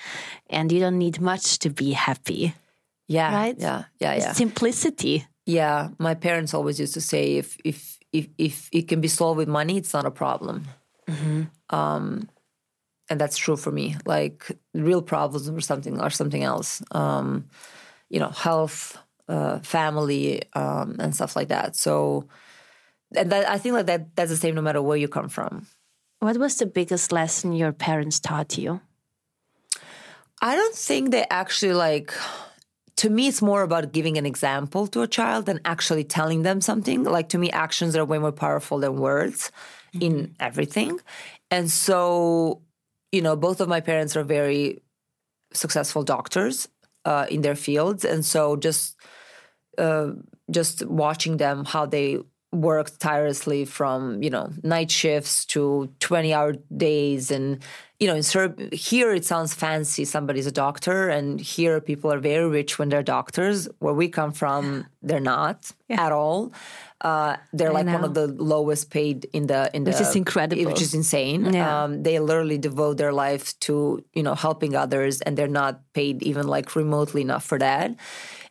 [0.48, 2.54] and you don't need much to be happy
[3.12, 3.34] yeah.
[3.34, 3.56] Right?
[3.58, 3.84] Yeah.
[4.00, 4.14] Yeah.
[4.14, 4.32] Yeah.
[4.32, 5.26] Simplicity.
[5.46, 5.88] Yeah.
[5.98, 9.48] My parents always used to say if if if if it can be solved with
[9.48, 10.64] money, it's not a problem.
[11.08, 11.42] Mm-hmm.
[11.74, 12.28] Um,
[13.08, 13.96] and that's true for me.
[14.06, 16.82] Like real problems or something or something else.
[16.92, 17.48] Um,
[18.08, 18.98] you know, health,
[19.28, 21.76] uh, family um, and stuff like that.
[21.76, 22.28] So,
[23.16, 25.66] and that, I think like that that's the same no matter where you come from.
[26.20, 28.80] What was the biggest lesson your parents taught you?
[30.40, 32.12] I don't think they actually like.
[32.97, 36.61] To me, it's more about giving an example to a child than actually telling them
[36.61, 37.05] something.
[37.05, 39.51] Like to me, actions are way more powerful than words
[39.95, 40.03] mm-hmm.
[40.03, 41.01] in everything.
[41.51, 42.62] And so,
[43.11, 44.82] you know, both of my parents are very
[45.53, 46.68] successful doctors
[47.05, 48.97] uh, in their fields, and so just
[49.78, 50.12] uh,
[50.51, 52.18] just watching them how they
[52.53, 57.62] worked tirelessly from you know night shifts to 20 hour days and
[58.03, 62.18] you know in Serb- here it sounds fancy somebody's a doctor and here people are
[62.18, 66.07] very rich when they're doctors where we come from they're not yeah.
[66.07, 66.53] at all
[67.03, 67.94] uh, they're I like know.
[67.94, 71.53] one of the lowest paid in the in the which is incredible which is insane
[71.55, 71.84] yeah.
[71.84, 76.24] um, they literally devote their life to you know helping others and they're not paid
[76.24, 77.94] even like remotely enough for that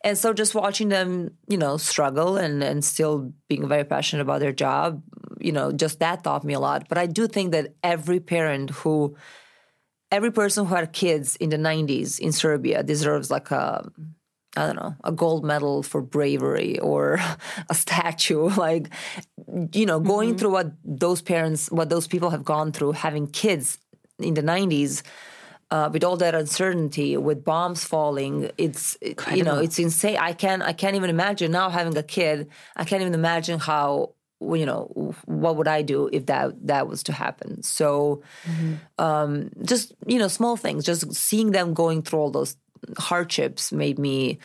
[0.04, 4.40] and so just watching them, you know, struggle and, and still being very passionate about
[4.40, 5.04] their job,
[5.42, 6.88] you know, just that taught me a lot.
[6.88, 9.16] But I do think that every parent who,
[10.12, 13.90] every person who had kids in the 90s in Serbia deserves like a,
[14.58, 17.20] I don't know, a gold medal for bravery or
[17.70, 18.50] a statue.
[18.58, 18.90] Like,
[19.74, 20.38] you know, going mm-hmm.
[20.38, 23.78] through what those parents, what those people have gone through, having kids
[24.20, 25.04] in the 90s
[25.72, 29.38] uh, with all that uncertainty, with bombs falling, it's Incredible.
[29.38, 30.18] you know it's insane.
[30.20, 32.50] I can't I can't even imagine now having a kid.
[32.76, 37.04] I can't even imagine how you know what would I do if that that was
[37.04, 37.64] to happen.
[37.64, 38.76] So mm-hmm.
[38.98, 42.56] um, just you know small things, just seeing them going through all those
[42.98, 44.40] hardships made me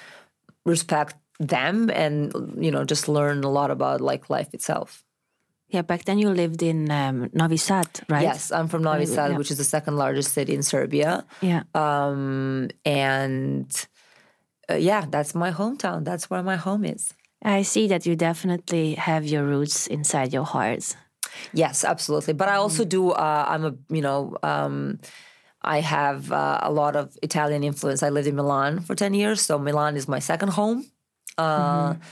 [0.65, 2.33] respect them and
[2.63, 5.03] you know just learn a lot about like life itself.
[5.69, 8.23] Yeah, back then you lived in um, Novi Sad, right?
[8.23, 9.39] Yes, I'm from Novi Sad, yeah.
[9.39, 11.25] which is the second largest city in Serbia.
[11.41, 11.65] Yeah.
[11.75, 13.69] Um, and
[14.71, 16.05] uh, yeah, that's my hometown.
[16.05, 17.13] That's where my home is.
[17.43, 20.97] I see that you definitely have your roots inside your heart.
[21.53, 22.35] Yes, absolutely.
[22.35, 23.11] But I also do.
[23.11, 24.37] Uh, I'm a you know.
[24.43, 25.01] Um,
[25.63, 28.03] I have uh, a lot of Italian influence.
[28.03, 30.87] I lived in Milan for ten years, so Milan is my second home.
[31.37, 32.03] Uh, mm-hmm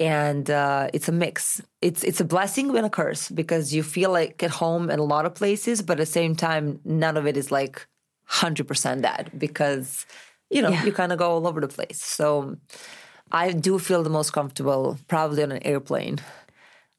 [0.00, 1.60] and uh, it's a mix.
[1.82, 5.04] It's it's a blessing and a curse because you feel like at home in a
[5.04, 7.86] lot of places, but at the same time, none of it is like
[8.24, 10.06] hundred percent that because
[10.48, 10.84] you know yeah.
[10.84, 12.02] you kind of go all over the place.
[12.02, 12.56] So
[13.32, 16.18] I do feel the most comfortable probably on an airplane.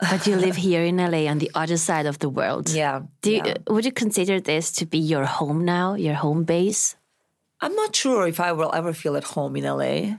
[0.09, 2.69] But you live here in LA on the other side of the world.
[2.69, 3.01] Yeah.
[3.21, 3.57] Do you, yeah.
[3.69, 6.95] would you consider this to be your home now, your home base?
[7.61, 10.17] I'm not sure if I will ever feel at home in LA.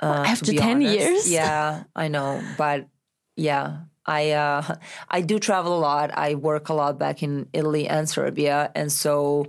[0.00, 0.94] Uh, After ten honest.
[0.94, 2.88] years, yeah, I know, but
[3.36, 4.76] yeah, I uh,
[5.08, 6.10] I do travel a lot.
[6.12, 9.46] I work a lot back in Italy and Serbia, and so,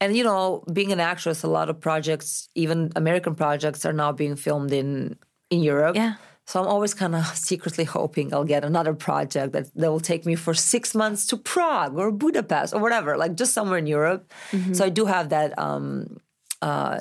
[0.00, 4.12] and you know, being an actress, a lot of projects, even American projects, are now
[4.12, 5.16] being filmed in
[5.50, 5.96] in Europe.
[5.96, 6.14] Yeah.
[6.46, 10.26] So I'm always kind of secretly hoping I'll get another project that, that will take
[10.26, 14.32] me for six months to Prague or Budapest or whatever, like just somewhere in Europe.
[14.50, 14.74] Mm-hmm.
[14.74, 16.18] So I do have that um,
[16.60, 16.98] uh,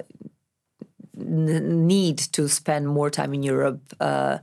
[1.15, 4.37] need to spend more time in Europe uh,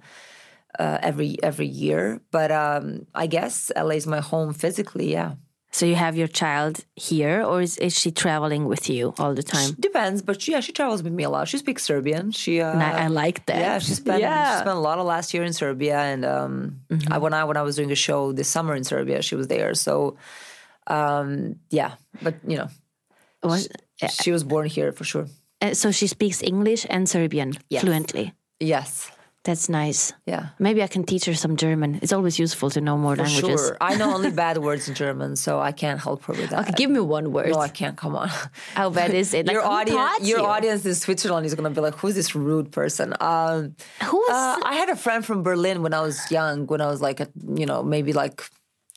[0.78, 2.20] uh, every every year.
[2.32, 5.12] But um, I guess LA is my home physically.
[5.12, 5.34] Yeah.
[5.76, 9.42] So you have your child here, or is, is she traveling with you all the
[9.42, 9.68] time?
[9.68, 11.48] She depends, but she, yeah, she travels with me a lot.
[11.48, 12.30] She speaks Serbian.
[12.30, 13.58] She, uh, I, I, like that.
[13.58, 14.54] Yeah, she spent yeah.
[14.54, 17.12] she spent a lot of last year in Serbia, and um, mm-hmm.
[17.12, 19.48] I, when I when I was doing a show this summer in Serbia, she was
[19.48, 19.74] there.
[19.74, 20.16] So,
[20.86, 22.68] um, yeah, but you know?
[24.00, 25.26] She, she was born here for sure.
[25.60, 27.82] Uh, so she speaks English and Serbian yes.
[27.82, 28.32] fluently.
[28.60, 29.10] Yes.
[29.46, 30.12] That's nice.
[30.26, 30.48] Yeah.
[30.58, 32.00] Maybe I can teach her some German.
[32.02, 33.60] It's always useful to know more For languages.
[33.60, 33.76] Sure.
[33.80, 36.62] I know only bad words in German, so I can't help her with that.
[36.64, 37.50] Okay, give me one word.
[37.50, 37.96] No, I can't.
[37.96, 38.28] Come on.
[38.74, 39.46] How bad is it?
[39.46, 40.44] Like, your audience, your you?
[40.44, 44.28] audience in Switzerland is going to be like, "Who's this rude person?" Um, Who's?
[44.28, 46.66] Uh, I had a friend from Berlin when I was young.
[46.66, 48.42] When I was like, a, you know, maybe like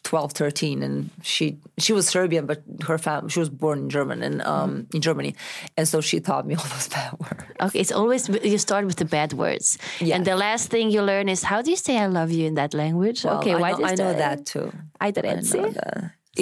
[0.10, 4.24] 12 13 and she she was serbian but her family she was born in german
[4.24, 5.36] and um in germany.
[5.78, 7.46] And so she taught me all those bad words.
[7.62, 9.78] Okay it's always you start with the bad words.
[10.02, 10.16] Yes.
[10.16, 12.56] and the last thing you learn is how do you say i love you in
[12.56, 13.24] that language?
[13.24, 14.74] Well, okay I why know, i know that too.
[15.00, 15.70] I didn't see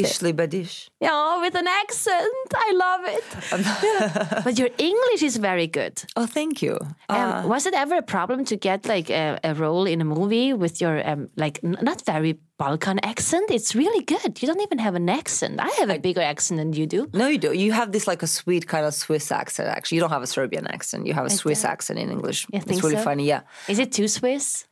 [0.03, 0.89] Ishli Badish.
[0.99, 2.47] Yeah, with an accent.
[2.55, 4.43] I love it.
[4.43, 6.03] but your English is very good.
[6.15, 6.79] Oh, thank you.
[7.09, 10.05] Um, uh, was it ever a problem to get like a, a role in a
[10.05, 13.51] movie with your um, like not very Balkan accent?
[13.51, 14.41] It's really good.
[14.41, 15.59] You don't even have an accent.
[15.59, 17.09] I have a bigger accent than you do.
[17.13, 17.53] No, you do.
[17.53, 19.69] You have this like a sweet kind of Swiss accent.
[19.69, 21.07] Actually, you don't have a Serbian accent.
[21.07, 22.47] You have a Swiss accent in English.
[22.51, 23.03] You it's really so?
[23.03, 23.25] funny.
[23.25, 23.41] Yeah.
[23.67, 24.67] Is it too Swiss?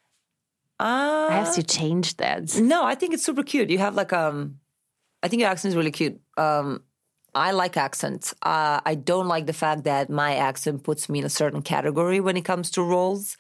[0.79, 2.59] Uh, I have to change that.
[2.59, 3.69] No, I think it's super cute.
[3.69, 4.59] You have like um
[5.25, 6.21] I think your accent is really cute.
[6.37, 6.83] Um,
[7.35, 8.33] I like accents.
[8.43, 12.21] Uh, I don't like the fact that my accent puts me in a certain category
[12.21, 13.37] when it comes to roles.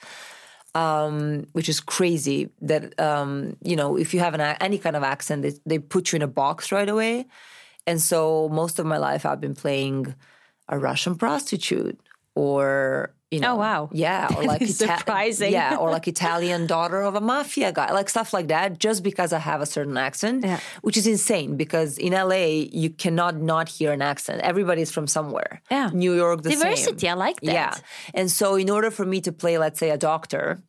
[0.75, 2.49] um, which is crazy.
[2.61, 6.11] That um, you know, if you have an, any kind of accent, they, they put
[6.11, 7.27] you in a box right away.
[7.87, 10.15] And so most of my life, I've been playing
[10.69, 11.99] a Russian prostitute
[12.35, 13.89] or you know, Oh, wow.
[13.91, 15.51] yeah, or like is surprising.
[15.51, 19.33] yeah, or like Italian daughter of a mafia guy, like stuff like that, just because
[19.33, 20.59] I have a certain accent, Yeah.
[20.83, 24.41] which is insane because in LA you cannot not hear an accent.
[24.41, 25.61] Everybody's from somewhere.
[25.71, 25.89] Yeah.
[25.93, 27.11] New York, the Diversity, same.
[27.11, 27.53] I like that.
[27.53, 27.73] Yeah,
[28.13, 30.59] and so in order for me to play, let's say, a doctor,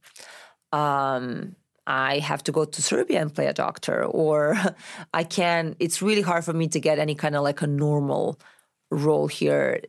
[0.72, 1.54] um,
[1.86, 4.56] I have to go to Serbia and play a doctor, or
[5.14, 5.76] I can.
[5.78, 8.40] It's really hard for me to get any kind of like a normal
[8.90, 9.82] role here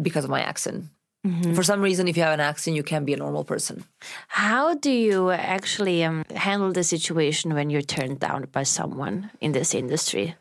[0.00, 0.84] because of my accent.
[1.26, 1.52] Mm-hmm.
[1.52, 3.84] For some reason, if you have an accent, you can't be a normal person.
[4.28, 9.52] How do you actually um, handle the situation when you're turned down by someone in
[9.52, 10.34] this industry?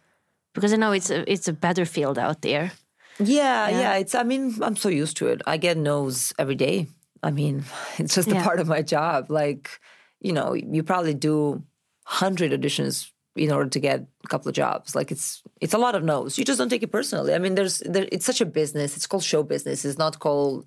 [0.53, 2.71] Because I know it's a, it's a better field out there.
[3.19, 4.15] Yeah, yeah, It's.
[4.15, 5.41] I mean, I'm so used to it.
[5.45, 6.88] I get no's every day.
[7.21, 7.65] I mean,
[7.97, 9.30] it's just a part of my job.
[9.30, 9.82] Like,
[10.21, 11.63] you know, you probably do
[12.05, 14.95] hundred auditions in order to get a couple of jobs.
[14.95, 16.37] Like, it's it's a lot of no's.
[16.37, 17.33] You just don't take it personally.
[17.33, 18.95] I mean, there's there, it's such a business.
[18.95, 19.85] It's called show business.
[19.85, 20.65] It's not called,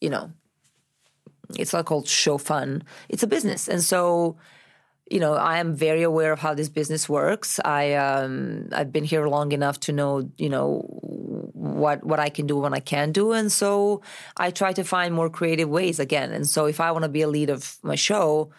[0.00, 0.32] you know,
[1.56, 2.82] it's not called show fun.
[3.08, 4.36] It's a business, and so
[5.10, 7.60] you know I am very aware of how this business works.
[7.64, 10.80] I um, I've been here long enough to know you know
[11.54, 14.02] what what I can do when I can do, and so
[14.36, 16.32] I try to find more creative ways again.
[16.32, 18.50] And so if I want to be a lead of my show.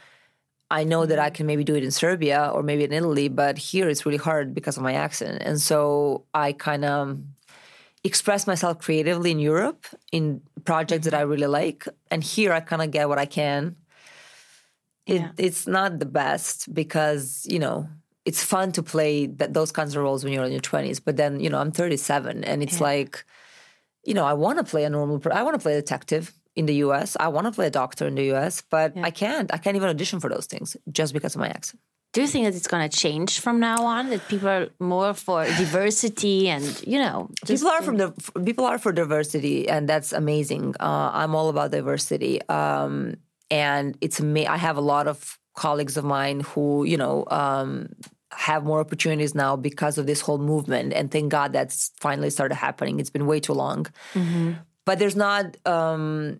[0.71, 1.35] I know that I mm-hmm.
[1.35, 4.53] can maybe do it in Serbia or maybe in Italy, but here it's really hard
[4.53, 5.41] because of my accent.
[5.41, 7.19] And so I kind of
[8.03, 11.21] express myself creatively in Europe in projects that mm-hmm.
[11.21, 11.87] I really like.
[12.11, 13.75] And here I kind of get what I can.
[15.05, 15.31] It, Yeah.
[15.37, 17.89] It's not the best because, you know,
[18.25, 21.01] it's fun to play that, those kinds of roles when you're in your 20s.
[21.03, 23.25] But then, you know, I'm 37 and it's like,
[24.05, 26.65] you know, I want to play a normal, I want to play a detective in
[26.71, 27.07] the US.
[27.25, 29.47] I want to play a doctor in the US, but I can't.
[29.55, 30.67] I can't even audition for those things
[30.99, 31.79] just because of my accent.
[32.11, 34.09] Do you think that it's going to change from now on?
[34.09, 37.17] That people are more for diversity and you know,
[37.61, 38.07] people are from the
[38.47, 40.65] people are for diversity, and that's amazing.
[40.79, 43.15] Uh, I'm all about diversity, um,
[43.51, 45.17] and it's ama- I have a lot of
[45.55, 47.89] colleagues of mine who you know um,
[48.47, 52.55] have more opportunities now because of this whole movement, and thank God that's finally started
[52.55, 52.99] happening.
[52.99, 53.85] It's been way too long,
[54.85, 56.39] but there's not um,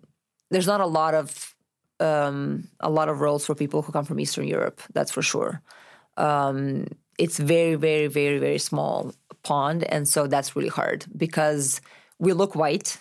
[0.50, 1.54] there's not a lot of
[2.00, 4.80] um, a lot of roles for people who come from Eastern Europe.
[4.94, 5.62] That's for sure
[6.16, 6.86] um,
[7.18, 11.80] it's very, very, very, very small pond, and so that's really hard because
[12.18, 13.00] we look white,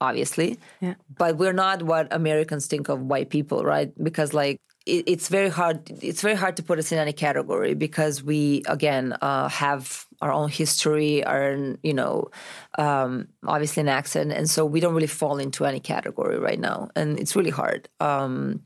[0.00, 0.94] obviously, Yeah.
[1.16, 3.92] but we're not what Americans think of white people, right?
[4.02, 5.90] Because like it, it's very hard.
[6.02, 10.32] It's very hard to put us in any category because we again uh, have our
[10.32, 12.30] own history, our you know,
[12.78, 16.90] um, obviously an accent, and so we don't really fall into any category right now,
[16.94, 17.88] and it's really hard.
[18.00, 18.62] Um,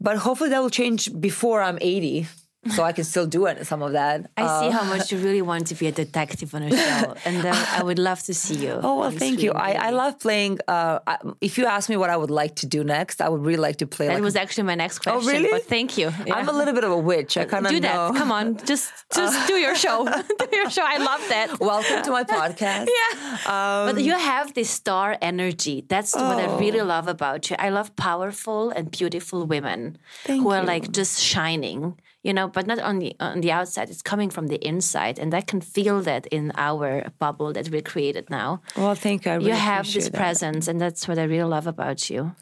[0.00, 2.26] but hopefully that will change before I'm 80,
[2.74, 3.64] so I can still do it.
[3.66, 4.30] Some of that.
[4.36, 7.14] I Uh, see how much you really want to be a detective on a show,
[7.24, 8.80] and uh, I would love to see you.
[8.82, 9.52] Oh well, thank you.
[9.52, 10.58] I, I love playing.
[10.68, 13.44] Uh, I, if you ask me what I would like to do next, I would
[13.44, 14.08] really like to play.
[14.08, 15.22] That like was actually my next question.
[15.28, 15.50] Oh, really?
[15.50, 16.12] But thank you.
[16.36, 17.36] I'm a little bit of a witch.
[17.36, 17.94] I kind of do that.
[17.94, 18.12] know.
[18.18, 20.04] Come on, just just do your show.
[20.42, 20.82] do your show.
[20.84, 21.60] I love that.
[21.60, 22.88] Welcome to my podcast.
[22.88, 23.92] Yeah.
[23.92, 25.84] but you have this star energy.
[25.88, 26.58] That's what I Oh.
[26.58, 27.56] really love about you.
[27.58, 32.78] I love powerful and beautiful women who are like just shining, you know, but not
[32.78, 33.90] on the on the outside.
[33.90, 35.18] It's coming from the inside.
[35.18, 38.60] And I can feel that in our bubble that we created now.
[38.76, 39.32] Well, thank you.
[39.32, 40.14] I really you have this that.
[40.14, 42.34] presence and that's what I really love about you.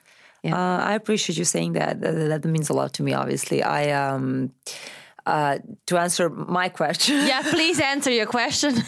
[0.44, 2.00] Uh, I appreciate you saying that.
[2.00, 3.12] That, that means a lot to me.
[3.12, 4.52] Obviously, I um,
[5.26, 7.26] uh, to answer my question.
[7.26, 8.74] Yeah, please answer your question.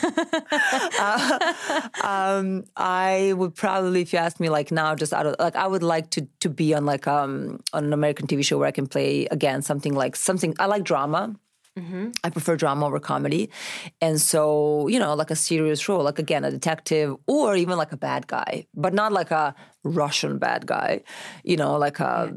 [2.05, 5.66] um I would probably, if you ask me, like now, just out of like, I
[5.66, 8.72] would like to to be on like um on an American TV show where I
[8.72, 10.55] can play again something like something.
[10.59, 11.34] I like drama.
[12.24, 13.51] I prefer drama over comedy,
[14.01, 17.93] and so you know, like a serious role, like again a detective, or even like
[17.93, 21.03] a bad guy, but not like a Russian bad guy.
[21.45, 22.34] You know, like a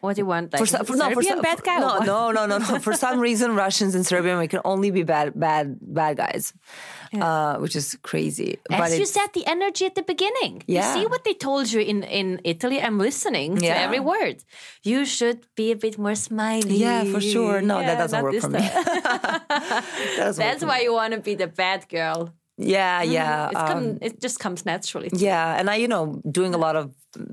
[0.00, 0.52] what do you want?
[0.52, 1.78] Like for some, for, no, Serbian some, bad guy?
[1.78, 2.78] No, no, no, no, no.
[2.78, 6.52] For some reason, Russians and Serbian we can only be bad, bad, bad guys,
[7.20, 8.58] uh, which is crazy.
[8.70, 10.62] As you said, the energy at the beginning.
[10.66, 10.94] Yeah.
[10.94, 12.80] You see what they told you in, in Italy?
[12.80, 13.84] I'm listening to Yeah.
[13.86, 14.36] every word.
[14.82, 16.76] You should be a bit more smiley.
[16.76, 17.60] Yeah, for sure.
[17.60, 18.60] No, that doesn't work for me.
[18.60, 22.34] That That's for why you want to be the bad girl.
[22.58, 22.72] me.
[22.72, 25.08] Yeah, yeah, It's um, come, it just comes naturally.
[25.14, 25.58] yeah.
[25.58, 26.92] And I, you know, doing a lot of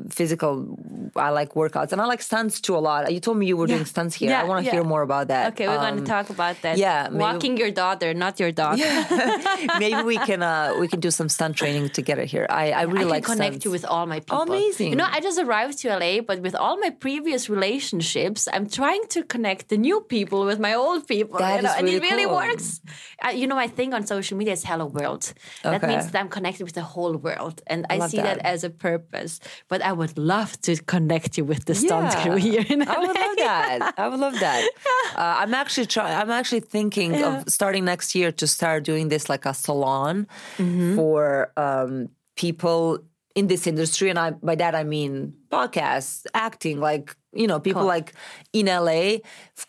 [0.10, 0.78] physical.
[1.16, 3.12] I like workouts and I like stunts too a lot.
[3.12, 4.30] You told me you were doing stunts here.
[4.32, 4.72] Yeah, I want to yeah.
[4.74, 5.54] hear more about that.
[5.54, 6.78] Okay, we're going Um, to talk about that.
[6.78, 8.80] yeah, maybe- walking your daughter, not your dog.
[9.80, 12.46] Maybe we can uh, we can do some stunt training together here.
[12.50, 13.66] I, I really I like connect stunts.
[13.66, 14.42] you with all my people.
[14.42, 14.90] Amazing.
[14.92, 19.04] You know, I just arrived to LA, but with all my previous relationships, I'm trying
[19.10, 21.40] to connect the new people with my old people.
[21.40, 22.36] That you know, is and it really really cool.
[22.36, 22.82] works.
[23.26, 25.34] Uh, you know, my thing on social media is hello world.
[25.64, 28.38] That means that I'm connected with the whole world, and I love see that.
[28.38, 28.46] that.
[28.54, 29.40] as a purpose.
[29.70, 32.22] But I would love to connect you with the stunt Yeah.
[32.24, 32.94] crew here in LA.
[32.94, 33.94] I would love that.
[33.98, 34.62] I would love that.
[35.18, 36.16] Uh, I'm actually trying.
[36.22, 40.96] I'm actually thinking of starting next year to start doing this like a salon Mm-hmm.
[40.96, 43.00] for um, people
[43.36, 47.82] in this industry, and I by that I mean podcasts, acting, like you know, people
[47.82, 47.88] Cool.
[47.98, 48.14] like
[48.54, 49.18] in LA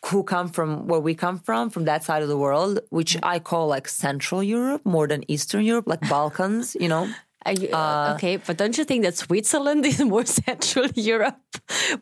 [0.06, 3.20] who come from where we come from, from that side of the world, which Mm.
[3.34, 6.76] I call like Central Europe more than Eastern Europe, like Balkans.
[6.80, 7.08] You know.
[7.46, 11.36] You- uh, okay, but don't you think that Switzerland is more Central Europe?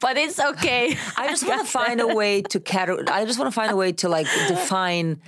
[0.01, 0.97] But it's okay.
[1.17, 3.11] I just want to find a way to categorize.
[3.11, 5.21] I just want to find a way to like define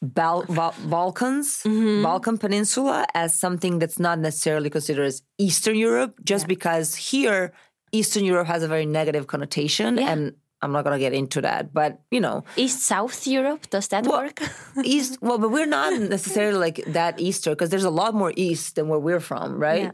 [0.00, 2.02] Bal- Bal- Balkans, Mm-hmm.
[2.02, 7.52] Balkan Peninsula as something that's not necessarily considered as Eastern Europe, just because here
[7.92, 10.10] Eastern Europe has a very negative connotation, Yeah.
[10.12, 11.74] and I'm not gonna get into that.
[11.74, 14.40] But you know, East South Europe, does that work?
[14.84, 15.18] East.
[15.20, 18.88] Well, but we're not necessarily like that Eastern because there's a lot more East than
[18.88, 19.92] where we're from, right?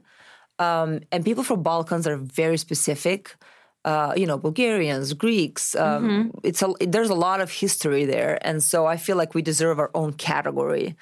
[0.58, 3.34] Um, and people from Balkans are very specific.
[3.84, 5.74] Uh, you know, Bulgarians, Greeks.
[5.76, 9.40] Um, It's a there's a lot of history there, and so I feel like we
[9.42, 10.96] deserve our own category,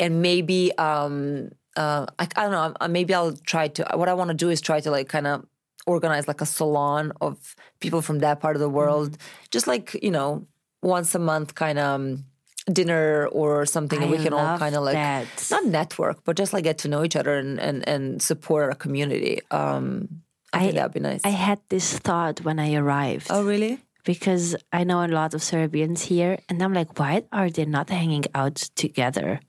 [0.00, 2.88] and maybe um, uh, I, I don't know.
[2.88, 3.84] Maybe I'll try to.
[3.94, 5.44] What I want to do is try to like kind of
[5.86, 9.18] organize like a salon of people from that part of the world,
[9.50, 10.46] just like you know,
[10.82, 11.94] once a month kind of.
[11.94, 12.24] Um,
[12.72, 15.26] dinner or something and we can all kind of like that.
[15.50, 18.74] not network but just like get to know each other and and, and support our
[18.76, 20.22] community um
[20.52, 24.54] I, think that'd be nice I had this thought when I arrived oh really because
[24.72, 28.24] I know a lot of Serbians here, and I'm like, why are they not hanging
[28.34, 29.40] out together?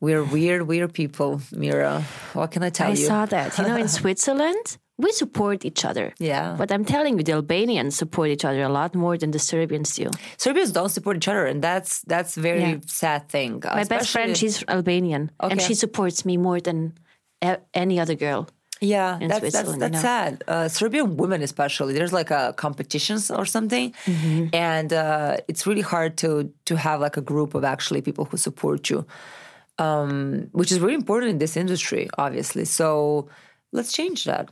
[0.00, 2.02] we're weird weird people mira
[2.32, 3.58] what can i tell I you I saw that.
[3.58, 6.06] You know, in Switzerland, we support each other.
[6.18, 6.54] Yeah.
[6.60, 9.90] But I'm telling you, the Albanians support each other a lot more than the Serbians
[9.96, 10.06] do.
[10.46, 12.78] serbians don't support each other and that's that's very Yeah.
[13.04, 16.78] sad thing My best friend, she's Albanian, and she supports me more than
[17.74, 18.42] any other girl.
[18.82, 20.32] Yeah, that's that's, that's sad.
[20.48, 24.42] Uh, Serbian women, especially, there's like a competitions or something, Mm-hmm.
[24.54, 26.28] and uh, it's really hard to
[26.68, 29.04] to have like a group of actually people who support you,
[29.78, 32.64] um, which is very important in this industry, obviously.
[32.64, 33.28] So
[33.72, 34.48] let's change that.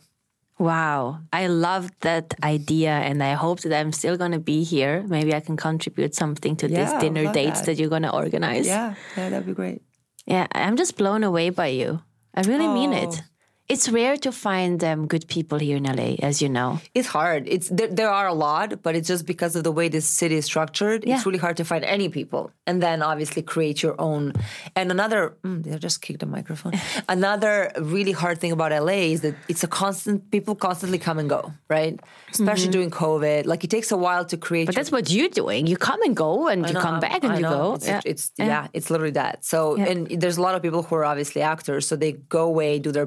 [0.59, 5.05] Wow, I love that idea, and I hope that I'm still going to be here.
[5.07, 7.67] Maybe I can contribute something to Yeah, these dinner dates that.
[7.67, 8.67] that you're going to organize.
[8.67, 9.83] Yeah, yeah, that'd be great.
[10.27, 12.03] Yeah, I'm just blown away by you.
[12.35, 13.09] I really mean it.
[13.23, 13.25] Oh,
[13.69, 16.81] It's rare to find um, good people here in LA, as you know.
[16.95, 17.47] It's hard.
[17.47, 20.37] It's there, there are a lot, but it's just because of the way this city
[20.37, 21.05] is structured.
[21.05, 21.17] Yeah.
[21.17, 24.33] It's really hard to find any people, and then obviously create your own.
[24.75, 26.73] And another, mm, they just kicked the microphone.
[27.11, 30.31] another really hard thing about LA is that it's a constant.
[30.31, 32.01] People constantly come and go, right?
[32.33, 34.63] Especially during COVID, like it takes a while to create.
[34.63, 34.67] Mm-hmm.
[34.69, 35.67] But your that's what you're doing.
[35.67, 37.51] You come and go, and you come back and I you know.
[37.51, 37.75] go.
[37.75, 38.01] It's, yeah.
[38.07, 38.69] it's yeah.
[38.73, 39.45] it's literally that.
[39.45, 42.79] So and there's a lot of people who are obviously actors, so they go away,
[42.79, 43.07] do their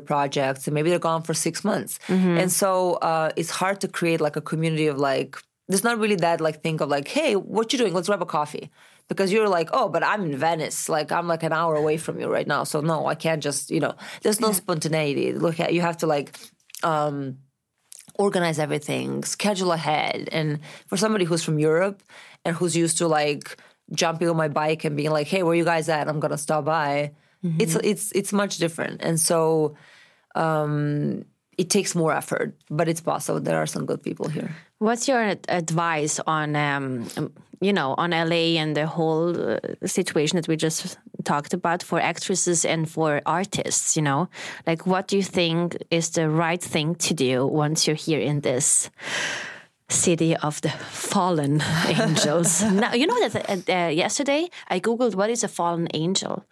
[0.52, 1.99] projects, and maybe they're gone for six months.
[2.08, 2.38] Mm-hmm.
[2.38, 5.38] And so uh, it's hard to create like a community of like.
[5.68, 7.93] There's not really that like think of like, hey, what you doing?
[7.93, 8.70] Let's grab a coffee.
[9.08, 10.89] Because you're like, oh, but I'm in Venice.
[10.89, 12.66] Like I'm like an hour away from you right now.
[12.66, 15.34] So no, I can't just, you know, there's no spontaneity.
[15.34, 16.38] Look at you have to like
[16.84, 17.38] um
[18.16, 20.30] organize everything, schedule ahead.
[20.32, 22.04] And for somebody who's from Europe
[22.45, 23.58] and who's used to like
[23.93, 26.08] jumping on my bike and being like, "Hey, where you guys at?
[26.08, 27.12] I'm gonna stop by."
[27.60, 29.76] It's it's it's much different, and so
[30.36, 31.26] um,
[31.58, 33.40] it takes more effort, but it's possible.
[33.40, 34.56] There are some good people here.
[34.80, 37.08] What's your advice on, um,
[37.60, 42.00] you know, on LA and the whole uh, situation that we just talked about for
[42.00, 43.96] actresses and for artists?
[43.96, 44.30] You know,
[44.66, 48.42] like what do you think is the right thing to do once you're here in
[48.42, 48.90] this
[49.92, 52.64] city of the fallen angels?
[52.84, 56.46] now, you know that uh, uh, yesterday I googled what is a fallen angel,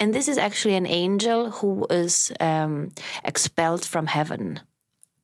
[0.00, 2.90] and this is actually an angel who is um,
[3.24, 4.60] expelled from heaven.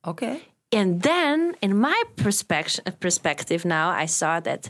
[0.05, 0.52] Okay.
[0.73, 4.69] And then, in my perspective, perspective now, I saw that,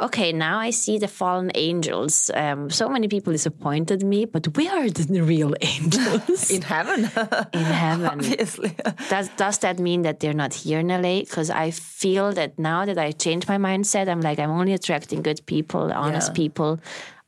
[0.00, 2.30] okay, now I see the fallen angels.
[2.34, 7.00] Um, so many people disappointed me, but we are the real angels In heaven,
[7.52, 8.06] in heaven.
[8.06, 8.72] obviously.
[9.08, 11.20] Does, does that mean that they're not here in LA?
[11.20, 15.22] Because I feel that now that I changed my mindset, I'm like, I'm only attracting
[15.22, 16.34] good people, honest Yeah.
[16.34, 16.80] people.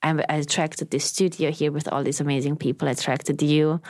[0.04, 2.88] I attracted this studio here with all these amazing people.
[2.88, 3.80] I attracted you.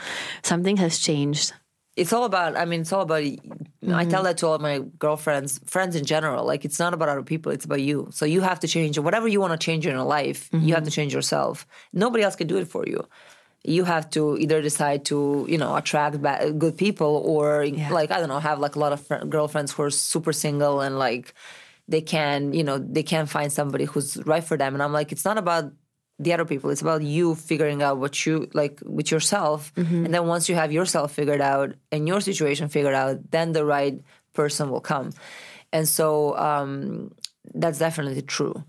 [0.43, 1.53] Something has changed.
[1.95, 4.09] It's all about i mean it's all about i mm-hmm.
[4.09, 7.51] tell that to all my girlfriends friends in general like it's not about other people
[7.51, 8.07] it's about you.
[8.11, 10.83] So you have to change whatever you want to change in your life you have
[10.83, 10.95] to mm-hmm.
[10.95, 11.67] change yourself.
[11.91, 13.07] Nobody else can do it for you.
[13.63, 18.19] You have to either decide to you know attract ba- good people or like i
[18.19, 21.33] don't know have like a lot of fr- girlfriends who are super single and like
[21.87, 24.73] they can you know they can't find somebody who's right for them.
[24.73, 25.71] And i'm like it's not about
[26.19, 26.69] the other people.
[26.69, 29.71] It's about you figuring out what you like with yourself.
[30.05, 33.65] And then once you have yourself figured out and your situation figured out then the
[33.65, 33.99] right
[34.33, 35.11] person will come.
[35.71, 37.11] And so um,
[37.53, 38.63] that's definitely true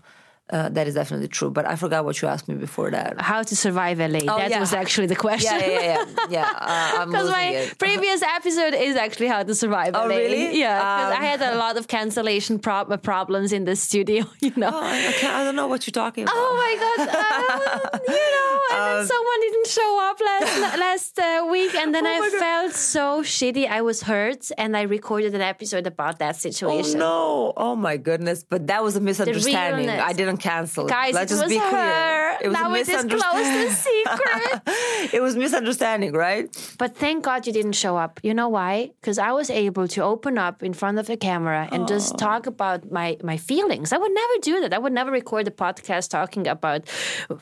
[0.51, 3.41] uh, that is definitely true but i forgot what you asked me before that How
[3.41, 4.19] to survive LA?
[4.41, 4.59] that yeah.
[4.59, 5.51] was actually the question.
[5.59, 6.49] yeah yeah yeah yeah
[6.99, 10.03] uh, Because my it previous episode is actually how to survive LA.
[10.03, 10.15] Oh, LA.
[10.15, 10.59] really?
[10.59, 14.21] Yeah, because I Um, had a lot of cancellation prob- problems in the studio.
[14.45, 14.69] You know.
[14.73, 14.97] Oh, I,
[15.39, 16.99] I don't know what you're talking about Oh my god!
[17.09, 20.53] Uh, you know, and Um, then someone didn't show up last
[20.85, 23.65] last uh, week, and then Oh I felt so shitty.
[23.77, 26.79] I was hurt, and I recorded an episode about that situation.
[26.79, 26.99] Oh situation.
[26.99, 27.53] no!
[27.65, 28.39] Oh my goodness!
[28.53, 29.89] But that was a misunderstanding.
[29.89, 30.85] I didn't cancel.
[30.85, 30.89] it.
[30.89, 31.71] Guys, Let's it just was be clear.
[31.71, 32.37] her.
[32.41, 34.61] It was now a we disclosed the secret.
[35.13, 36.45] it was misunderstanding, right?
[36.77, 38.19] But thank God you didn't show up.
[38.23, 38.91] You know why?
[39.01, 42.45] Because I was able to open up in front of the camera and just talk
[42.47, 43.93] about my my feelings.
[43.93, 44.73] I would never do that.
[44.73, 46.81] I would never record a podcast talking about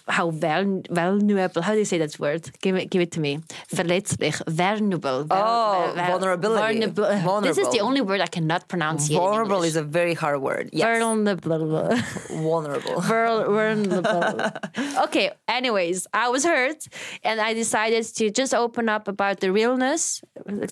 [0.07, 1.61] how vel- vulnerable.
[1.61, 2.49] How do you say that word?
[2.61, 3.39] Give it, give it to me.
[3.73, 5.27] Verletzlich, vulnerable.
[5.31, 6.85] Oh, vel- vulnerability.
[6.87, 7.41] vulnerable.
[7.41, 10.69] This is the only word I cannot pronounce Vulnerable is a very hard word.
[10.71, 10.99] Yes.
[11.01, 11.89] vulnerable.
[12.29, 12.81] Vulnerable.
[12.83, 14.51] Vul- vulnerable.
[15.03, 15.31] okay.
[15.47, 16.87] Anyways, I was hurt,
[17.23, 20.21] and I decided to just open up about the realness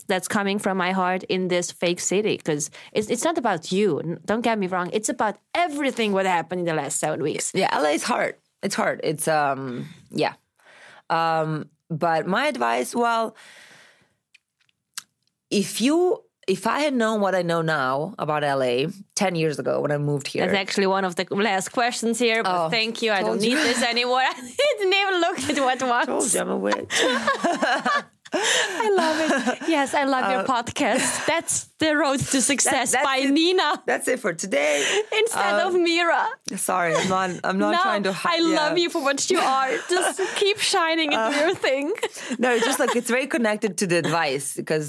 [0.08, 4.20] that's coming from my heart in this fake city because it's it's not about you.
[4.26, 4.90] Don't get me wrong.
[4.94, 7.52] It's about everything what happened in the last seven weeks.
[7.54, 8.36] Yeah, LA is hard.
[8.64, 9.02] It's hard.
[9.04, 10.34] It's um yeah.
[11.10, 13.36] Um but my advice, well,
[15.50, 19.80] if you if I had known what I know now about LA 10 years ago
[19.80, 20.46] when I moved here.
[20.46, 22.44] That's actually one of the last questions here.
[22.44, 23.14] But Oh, thank you.
[23.14, 24.20] I don't need this anymore.
[24.20, 26.36] I didn't even look at what Told was.
[26.36, 26.76] you I'm a witch.
[28.34, 29.70] I love it.
[29.70, 31.26] Yes, I love your uh, podcast.
[31.26, 33.32] That's the road to success that's by it.
[33.40, 34.76] Nina That's it for today.
[35.22, 36.24] instead of Mira.
[36.70, 39.70] Sorry, I'm not I'm not no, trying to I love you for what you are.
[39.96, 41.86] Just keep shining and do Uh, your thing.
[42.44, 44.88] No, it's just like it's very connected to the advice because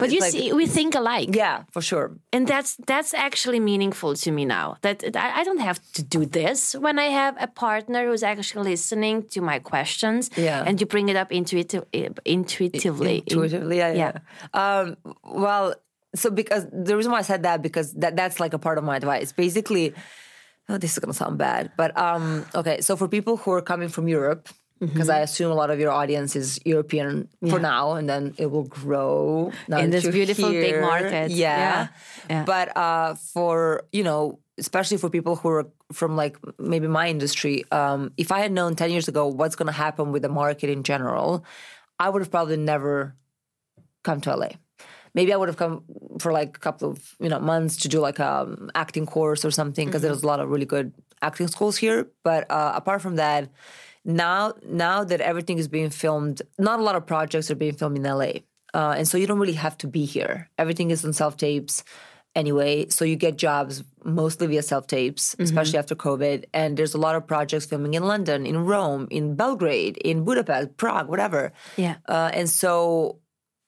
[0.00, 2.06] But you like- see, we think alike, Yeah, for sure.
[2.34, 4.66] and that's that's actually meaningful to me now.
[4.84, 8.70] That I, I don't have to do this when I have a partner who's actually
[8.72, 10.30] listening to my questions.
[10.36, 10.66] Yeah.
[10.66, 11.84] and you bring it up intuitive,
[12.24, 13.16] intuitively.
[13.26, 14.12] intuitively yeah, yeah
[14.62, 14.96] um
[15.44, 15.74] well
[16.14, 18.84] so because the reason why i said that because that that's like a part of
[18.84, 19.94] my advice basically
[20.68, 23.88] oh this is gonna sound bad but um okay so for people who are coming
[23.88, 24.48] from europe
[24.80, 28.46] because I assume a lot of your audience is European for now, and then it
[28.50, 29.52] will grow
[29.84, 31.30] In this beautiful big market.
[31.30, 31.88] Yeah, Yeah.
[32.30, 32.44] Yeah.
[32.44, 37.64] but uh, for you know, especially for people who are from like maybe my industry,
[37.70, 40.70] um, if I had known ten years ago what's going to happen with the market
[40.70, 41.44] in general,
[41.98, 43.14] I would have probably never
[44.02, 44.48] come to LA.
[45.14, 45.82] Maybe I would have come
[46.18, 49.44] for like a couple of you know months to do like a um, acting course
[49.44, 50.92] or something because there's a lot of really good
[51.22, 52.08] acting schools here.
[52.22, 53.50] But uh, apart from that,
[54.04, 57.96] now now that everything is being filmed, not a lot of projects are being filmed
[57.96, 58.32] in LA,
[58.74, 60.48] uh, and so you don't really have to be here.
[60.58, 61.84] Everything is on self tapes
[62.34, 66.44] anyway, so you get jobs mostly via self tapes, especially after COVID.
[66.54, 70.76] And there's a lot of projects filming in London, in Rome, in Belgrade, in Budapest,
[70.76, 71.52] Prague, whatever.
[71.76, 71.96] Yeah.
[72.08, 73.18] Uh, and so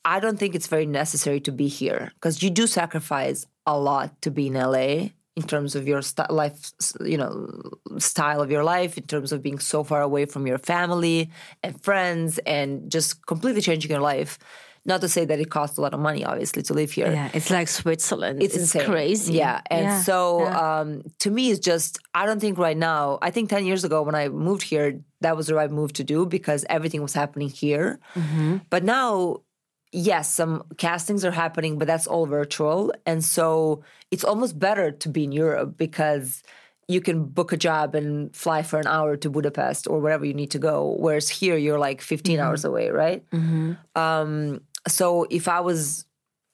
[0.04, 4.20] I don't think it's very necessary to be here because you do sacrifice a lot
[4.22, 6.72] to be in LA in terms of your st- life,
[7.04, 7.48] you know,
[7.98, 11.30] style of your life, in terms of being so far away from your family
[11.62, 14.38] and friends and just completely changing your life.
[14.84, 17.30] Not to say that it costs a lot of money, obviously, to live here Yeah,
[17.32, 18.42] it's like Switzerland.
[18.42, 18.84] it's, insane.
[18.84, 19.34] crazy.
[19.34, 19.60] Yeah.
[19.70, 20.80] And Yeah, so yeah.
[20.80, 24.02] um, to me, it's just, I don't think right now, I think 10 years ago
[24.02, 27.48] when I moved here, that was the right move to do because everything was happening
[27.48, 28.00] here.
[28.16, 28.56] Mm-hmm.
[28.70, 29.42] But now,
[29.92, 32.92] yes, some castings are happening, but that's all virtual.
[33.06, 36.42] And so it's almost better to be in Europe because
[36.88, 40.34] you can book a job and fly for an hour to Budapest or wherever you
[40.34, 40.96] need to go.
[40.98, 42.46] Whereas here, you're like 15 Mm-hmm.
[42.46, 43.24] hours away, right?
[43.94, 46.04] Um, so if I was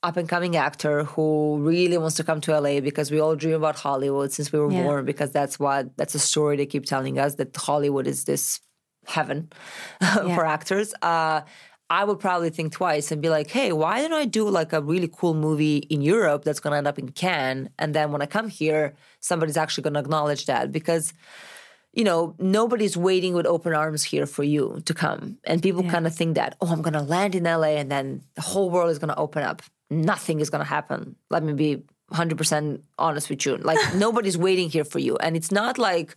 [0.02, 3.54] up and coming actor who really wants to come to LA because we all dream
[3.54, 4.82] about Hollywood since we were Yeah.
[4.82, 8.60] born because that's what that's a story they keep telling us that Hollywood is this
[9.06, 9.50] heaven
[10.34, 10.94] for actors.
[11.02, 11.40] Uh,
[11.90, 14.82] I would probably think twice and be like, hey, why don't I do like a
[14.82, 17.70] really cool movie in Europe that's going to end up in Cannes?
[17.78, 21.14] And then when I come here, somebody's actually going to acknowledge that because
[21.94, 25.38] you know, nobody's waiting with open arms here for you to come.
[25.44, 25.90] And people Yeah.
[25.90, 28.68] kind of think that, oh, I'm going to land in LA and then the whole
[28.70, 29.62] world is going to open up.
[29.90, 31.16] Nothing is going to happen.
[31.30, 31.82] Let me be
[32.12, 33.56] 100% honest with you.
[33.56, 35.16] Like, nobody's waiting here for you.
[35.16, 36.14] And it's not like,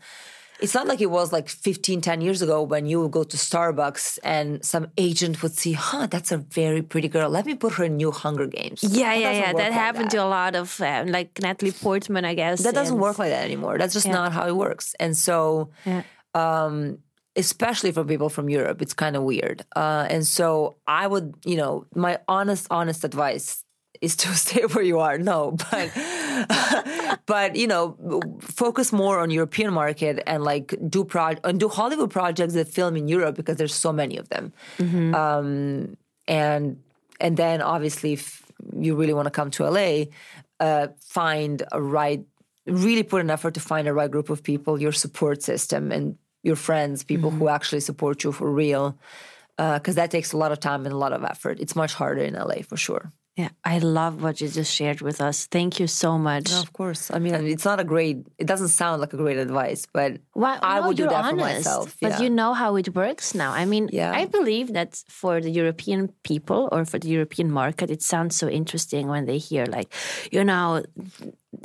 [0.61, 3.37] it's not like it was like 15, 10 years ago when you would go to
[3.37, 7.29] Starbucks and some agent would see, huh, that's a very pretty girl.
[7.29, 8.83] Let me put her in new Hunger Games.
[8.83, 9.53] Yeah, yeah, yeah.
[9.53, 10.11] That like happened that.
[10.17, 12.63] to a lot of uh, like Natalie Portman, I guess.
[12.63, 13.77] That doesn't and- work like that anymore.
[13.77, 14.13] That's just Yeah.
[14.13, 14.93] not how it works.
[14.99, 16.03] And so, Yeah.
[16.35, 16.99] um,
[17.35, 19.65] especially for people from Europe, it's kind of weird.
[19.75, 23.63] Uh, and so, I would, you know, my honest, honest advice
[24.01, 25.17] is to stay where you are.
[25.17, 25.91] No, but
[27.25, 32.11] but you know, focus more on European market and like do pro and do Hollywood
[32.11, 34.51] projects that film in Europe because there's so many of them.
[35.15, 35.97] Um,
[36.27, 36.81] and
[37.19, 38.43] and then obviously, if
[38.77, 40.05] you really want to come to LA,
[40.59, 42.23] uh, find a right,
[42.65, 46.17] really put an effort to find a right group of people, your support system, and
[46.43, 48.97] your friends, people who actually support you for real.
[49.57, 51.59] Because that takes a lot of time and a lot of effort.
[51.59, 53.11] It's much harder in LA for sure.
[53.37, 55.47] Yeah, I love what you just shared with us.
[55.47, 56.51] Thank you so much.
[56.51, 57.09] No, of course.
[57.15, 58.17] I mean, it's not a great.
[58.37, 61.37] It doesn't sound like a great advice, but Well, I no, would do that for
[61.37, 61.95] myself.
[62.01, 62.21] But yeah.
[62.23, 63.51] you know how it works now.
[63.53, 64.11] I mean, Yeah.
[64.13, 68.49] I believe that for the European people or for the European market, it sounds so
[68.49, 69.93] interesting when they hear like,
[70.29, 70.83] you know,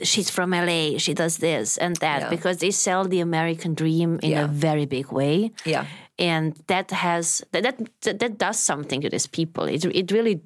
[0.03, 2.31] she's from LA, she does this and that Yeah.
[2.31, 4.45] because they sell the American dream in Yeah.
[4.45, 5.51] a very big way.
[5.65, 5.85] yeah,
[6.19, 7.63] and that has that
[8.03, 9.65] that, that does something to these people.
[9.65, 10.41] It it really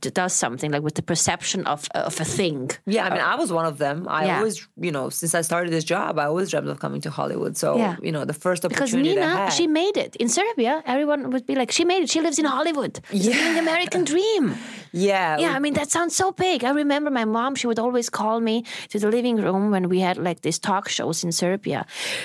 [0.00, 2.70] does something like with the perception of of a thing.
[2.86, 3.06] yeah.
[3.06, 4.06] I mean, I was one of them.
[4.08, 4.36] I Yeah.
[4.38, 4.56] always,
[4.86, 7.56] you know, since I started this job, I always dreamt of coming to Hollywood.
[7.56, 7.96] So, Yeah.
[8.06, 10.82] you know, the first Because opportunity I Nina, she made it in Serbia.
[10.86, 12.10] Everyone would be like, "She made it.
[12.14, 12.94] She lives in Hollywood.
[13.10, 14.44] She's living the American dream."
[14.92, 16.58] yeah, Yeah, I mean that sounds so big.
[16.64, 18.56] I remember my mom; she would always call me
[18.92, 21.80] to the living room when we had like these talk shows in Serbia.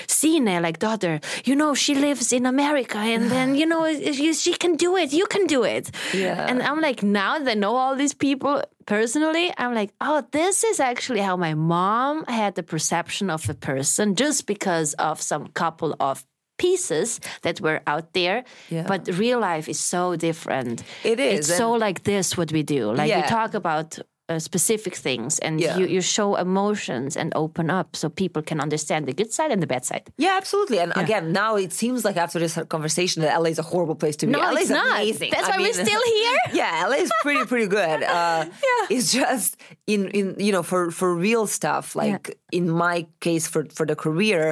[0.06, 3.82] Sine, like daughter, you know she lives in America, and then you know
[4.44, 5.12] she can do it.
[5.12, 5.90] You can do it.
[6.14, 6.46] Yeah.
[6.50, 10.64] And I'm like, now that I know all these people personally, I'm like, oh, this
[10.64, 15.48] is actually how my mom had the perception of a person just because of some
[15.48, 16.24] couple of
[16.58, 18.44] pieces that were out there.
[18.70, 18.84] Yeah.
[18.86, 20.84] but real life is so different.
[21.04, 22.92] It is, it's so like this what we do.
[22.92, 23.98] Like we talk about
[24.28, 25.76] uh, specific things and Yeah.
[25.78, 29.60] you, you show emotions and open up so people can understand the good side and
[29.62, 30.78] the bad side Yeah, absolutely.
[30.78, 34.16] And again, now it seems like after this conversation that LA is a horrible place
[34.16, 34.32] to be.
[34.32, 34.96] No, LA it's is not.
[35.00, 35.30] amazing.
[35.32, 36.38] That's I why we're still here.
[36.60, 38.02] yeah, LA is pretty pretty good.
[38.22, 38.44] Uh,
[38.90, 39.56] It's just
[39.86, 43.96] in in you know for for real stuff like in my case for for the
[43.96, 44.44] career,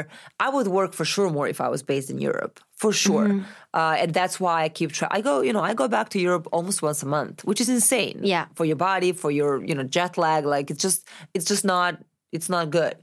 [0.47, 3.27] I would work for sure more if I was based in Europe for sure.
[3.29, 3.43] Mm-hmm.
[3.75, 5.13] Uh, and that's why I keep trying.
[5.13, 7.69] I go, you know, I go back to Europe almost once a month, which is
[7.69, 8.21] insane.
[8.23, 8.47] Yeah.
[8.55, 10.47] for your body, for your you know jet lag.
[10.47, 12.01] Like it's just it's just not
[12.33, 12.97] it's not good.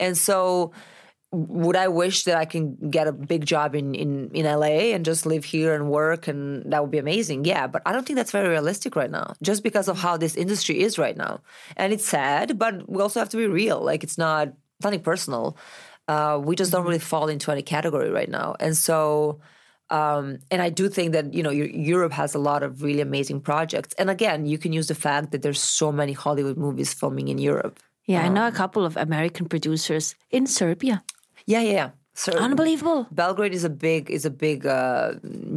[0.00, 0.72] And so
[1.30, 5.04] would I wish that I can get a big job in, in, in LA and
[5.04, 7.44] just live here and work and that would be amazing?
[7.44, 10.36] Yeah, but I don't think that's very realistic right now, just because of how this
[10.36, 11.42] industry is right now.
[11.76, 13.78] And it's sad, but we also have to be real.
[13.78, 15.58] Like it's not nothing personal.
[16.08, 18.56] Uh, we just don't really fall into any category right now.
[18.60, 19.40] And so
[19.90, 23.40] um, and I do think that you know Europe has a lot of really amazing
[23.40, 23.94] projects.
[23.98, 27.38] And again, you can use the fact that there's so many Hollywood movies filming in
[27.38, 27.78] Europe.
[28.12, 30.94] yeah i know a couple of american producers in serbia
[31.54, 31.90] Yeah, yeah, yeah.
[32.24, 35.08] So unbelievable Belgrade is a big is a big uh,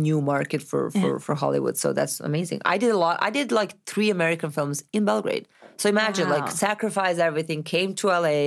[0.06, 2.60] new market for, for, for Hollywood, so that's amazing.
[2.74, 3.16] I did a lot.
[3.28, 5.46] I did like three American films in Belgrade.
[5.82, 6.36] So imagine Wow.
[6.38, 8.38] like sacrifice everything, came to LA,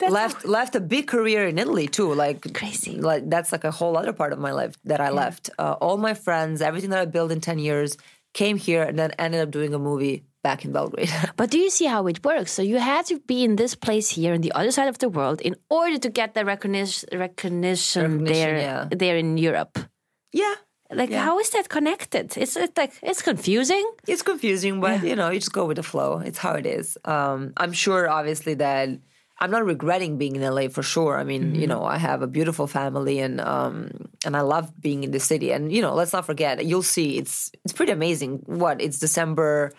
[0.00, 2.12] That's left left a big career in Italy too.
[2.14, 2.96] Like Crazy.
[3.00, 5.50] Like that's like a whole other part of my life that I left.
[5.58, 7.96] Uh, all my friends, everything that I built in ten years,
[8.34, 11.10] came here and then ended up doing a movie back in Belgrade.
[11.36, 12.52] But do you see how it works?
[12.52, 15.08] So you had to be in this place here in the other side of the
[15.08, 18.88] world in order to get the recognition recognition, Recognition, there yeah.
[18.90, 19.78] there in Europe.
[20.32, 20.54] yeah.
[20.92, 22.36] Like how is that connected?
[22.36, 23.84] It's, it's like it's confusing.
[24.08, 26.18] It's confusing, but you know, you just go with the flow.
[26.18, 26.98] It's how it is.
[27.04, 28.88] Um, I'm sure, obviously, that
[29.40, 31.18] I'm not regretting being in LA for sure.
[31.18, 35.02] I mean, you know, I have a beautiful family, and um, and I love being
[35.02, 35.50] in the city.
[35.50, 38.42] And you know, let's not forget, you'll see, it's it's pretty amazing.
[38.46, 39.72] What it's December.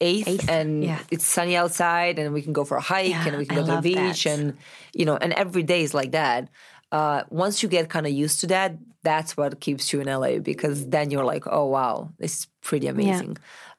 [0.00, 0.98] 8th, 8th, and yeah.
[1.10, 3.60] it's sunny outside and we can go for a hike Yeah, and we can I
[3.60, 4.30] go to the beach that.
[4.38, 4.56] and
[4.94, 6.48] you know and every day is like that
[6.90, 10.38] uh, once you get kind of used to that that's what keeps you in la
[10.38, 13.36] because then you're like oh wow this is pretty amazing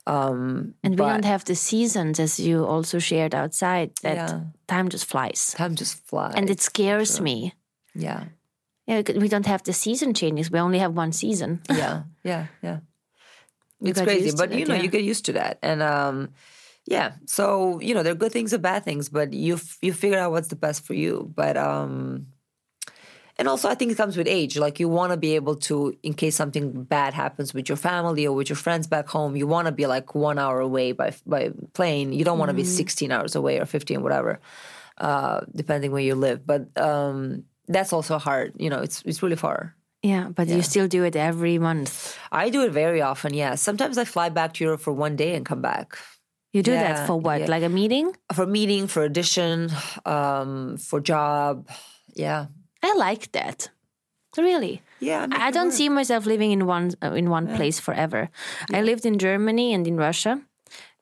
[0.07, 3.91] um, And we don't have the seasons as you also shared outside.
[4.01, 4.39] That Yeah.
[4.67, 5.53] time just flies.
[5.57, 7.53] time just flies And it scares me.
[7.95, 8.25] yeah
[8.87, 10.49] Yeah, we don't have the season changes.
[10.51, 11.61] We only have one season.
[11.69, 12.79] yeah yeah yeah
[13.81, 14.83] You it's crazy but you that, know yeah.
[14.83, 16.29] you get used to that and um
[16.85, 19.93] yeah so you know there are good things and bad things but you f- you
[19.93, 22.27] figure out what's the best for you but um
[23.41, 24.53] and also I think it comes with age.
[24.65, 28.27] Like you want to be able to, in case something bad happens with your family
[28.27, 31.09] or with your friends back home, you want to be like one hour away by
[31.25, 32.13] by plane.
[32.13, 34.39] You don't want to be 16 hours away or 15, whatever,
[34.99, 36.45] uh, depending where you live.
[36.45, 38.53] But um, that's also hard.
[38.61, 39.73] You know, it's it's really far.
[40.03, 42.17] Yeah, but you still do it every month.
[42.31, 43.33] I do it very often.
[43.33, 45.97] Yeah, sometimes I fly back to Europe for one day and come back.
[46.53, 47.39] You do Yeah, that for what?
[47.41, 47.47] yeah.
[47.49, 48.13] Like a meeting?
[48.33, 49.69] for meeting, for audition,
[50.05, 51.69] um, for job.
[52.13, 52.45] Yeah,
[52.83, 53.69] I like that.
[54.37, 54.81] Really.
[55.01, 55.27] yeah.
[55.29, 55.73] I don't work.
[55.73, 58.29] see myself living in one uh, in one place forever.
[58.73, 60.41] I lived in Germany and in Russia,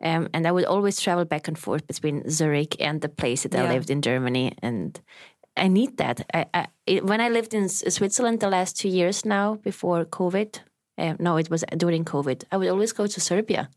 [0.01, 3.53] um, and I would always travel back and forth between Zurich and the place that
[3.55, 4.53] I lived in Germany.
[4.63, 4.99] And
[5.55, 6.25] I need that.
[6.34, 10.05] I, I, it, when I lived in S- Switzerland the last two years now before
[10.05, 10.61] COVID,
[10.97, 12.43] uh, no, it was during COVID.
[12.51, 13.69] I would always go to Serbia.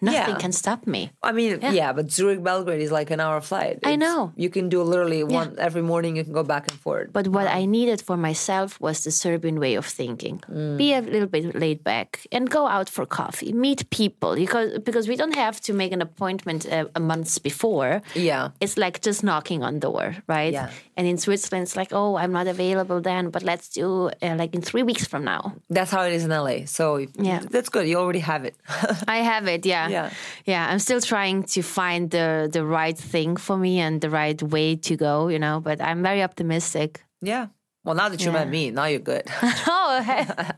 [0.00, 0.38] Nothing Yeah.
[0.44, 1.10] can stop me.
[1.22, 1.92] I mean, yeah.
[1.92, 3.78] but Zurich Belgrade is like an hour flight.
[3.84, 4.32] I know.
[4.36, 6.16] You can do literally one every morning.
[6.16, 7.12] You can go back and forth.
[7.12, 10.42] But what I needed for myself was the Serbian way of thinking.
[10.76, 15.08] Be a little bit laid back and go out for coffee, meet people because because
[15.08, 18.02] we don't have to make an appointment uh, a month before.
[18.14, 20.52] yeah, It's like just knocking on door, right?
[20.52, 20.70] Yeah.
[20.96, 24.54] And in Switzerland, it's like, oh, I'm not available then, but let's do uh, like
[24.54, 25.52] in three weeks from now.
[25.70, 26.64] that's how it is in LA.
[26.66, 27.40] So Yeah.
[27.50, 27.86] that's good.
[27.88, 28.54] You already have it.
[29.08, 29.85] I have it, yeah.
[29.90, 30.10] Yeah.
[30.44, 34.42] Yeah, I'm still trying to find the the right thing for me and the right
[34.42, 37.02] way to go, you know, but I'm very optimistic.
[37.22, 37.46] yeah.
[37.84, 39.22] Well, now that you met me, now you're good.
[39.68, 40.02] Oh,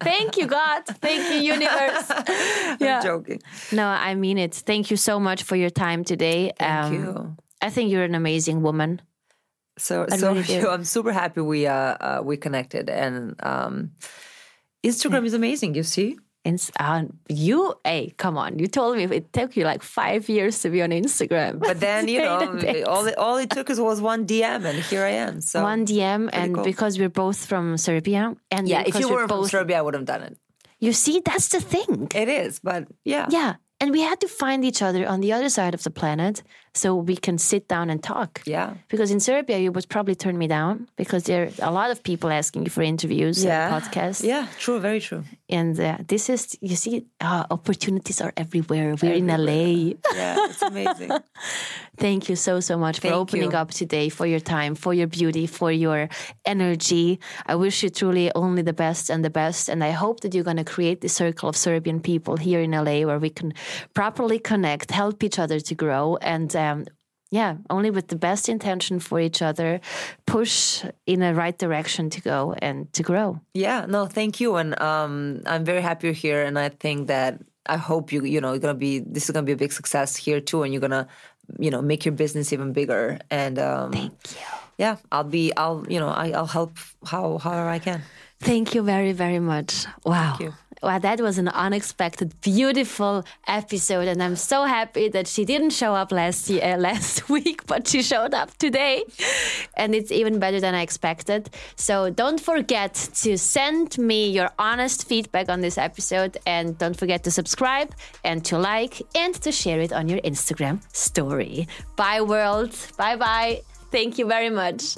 [0.03, 0.87] thank you, God.
[0.87, 2.07] Thank you, universe.
[2.81, 3.43] I'm joking.
[3.71, 4.55] No, I mean it.
[4.55, 6.53] Thank you so much for your time today.
[6.59, 7.37] Thank Um, you.
[7.61, 9.03] I think you're an amazing woman.
[9.77, 13.91] So, so really I'm super happy we uh, uh we connected, and um,
[14.83, 15.75] Instagram is amazing.
[15.75, 16.17] You see,
[16.49, 18.59] And uh, you, hey, come on.
[18.59, 21.59] You told me it took you like five years to be on Instagram.
[21.59, 22.39] but then you know,
[22.87, 25.43] all it, all it took us was one DM, and here I am.
[25.43, 26.65] So One DM, and cool.
[26.65, 29.83] because we're both from Serbia, and yeah, if you we're were from both, Serbia, I
[29.83, 30.39] would have done it.
[30.81, 32.09] you see, that's the thing.
[32.15, 35.51] It is, but yeah, Yeah, and we had to find each other on the other
[35.51, 36.43] side of the planet
[36.79, 38.31] so we can sit down and talk.
[38.47, 38.69] yeah.
[38.89, 41.99] Because in Serbia, you would probably turn me down because there are a lot of
[42.03, 43.53] people asking you for interviews Yeah.
[43.67, 44.23] and podcasts.
[44.33, 45.23] Yeah, true, very true.
[45.51, 48.95] And uh, this is, you see, uh, opportunities are everywhere.
[49.03, 49.95] We're in LA.
[50.19, 51.11] Yeah, it's amazing.
[51.97, 53.57] Thank you so, so much for opening you.
[53.59, 56.09] up today, for your time, for your beauty, for your
[56.45, 57.19] energy.
[57.47, 59.69] I wish you truly only the best and the best.
[59.69, 62.71] And I hope that you're going to create the circle of Serbian people here in
[62.73, 63.53] LA where we can
[63.95, 66.17] properly connect, help each other to grow.
[66.35, 66.85] And um,
[67.31, 69.81] yeah, only with the best intention for each other,
[70.27, 73.41] push in the right direction to go and to grow.
[73.55, 77.41] yeah, no, thank you, and um, I'm very happy you're here, and I think that
[77.67, 80.17] I hope you, you know, you're gonna be this is gonna be a big success
[80.17, 81.07] here too, and you're gonna,
[81.59, 83.19] you know, make your business even bigger.
[83.31, 84.41] And um, Thank you.
[84.79, 88.01] yeah, I'll be, I'll, you know, I, I'll help how however I can.
[88.41, 89.85] Thank you very, very much.
[90.05, 90.39] Wow.
[90.83, 95.95] Wow, that was an unexpected, beautiful episode, and I'm so happy that she didn't show
[95.95, 99.05] up last year, uh, last week, but she showed up today,
[99.77, 101.51] and it's even better than I expected.
[101.75, 107.25] So don't forget to send me your honest feedback on this episode, and don't forget
[107.25, 111.67] to subscribe and to like and to share it on your Instagram story.
[111.97, 112.75] Bye, world.
[112.97, 113.63] Bye, bye.
[113.91, 114.97] Thank you very much.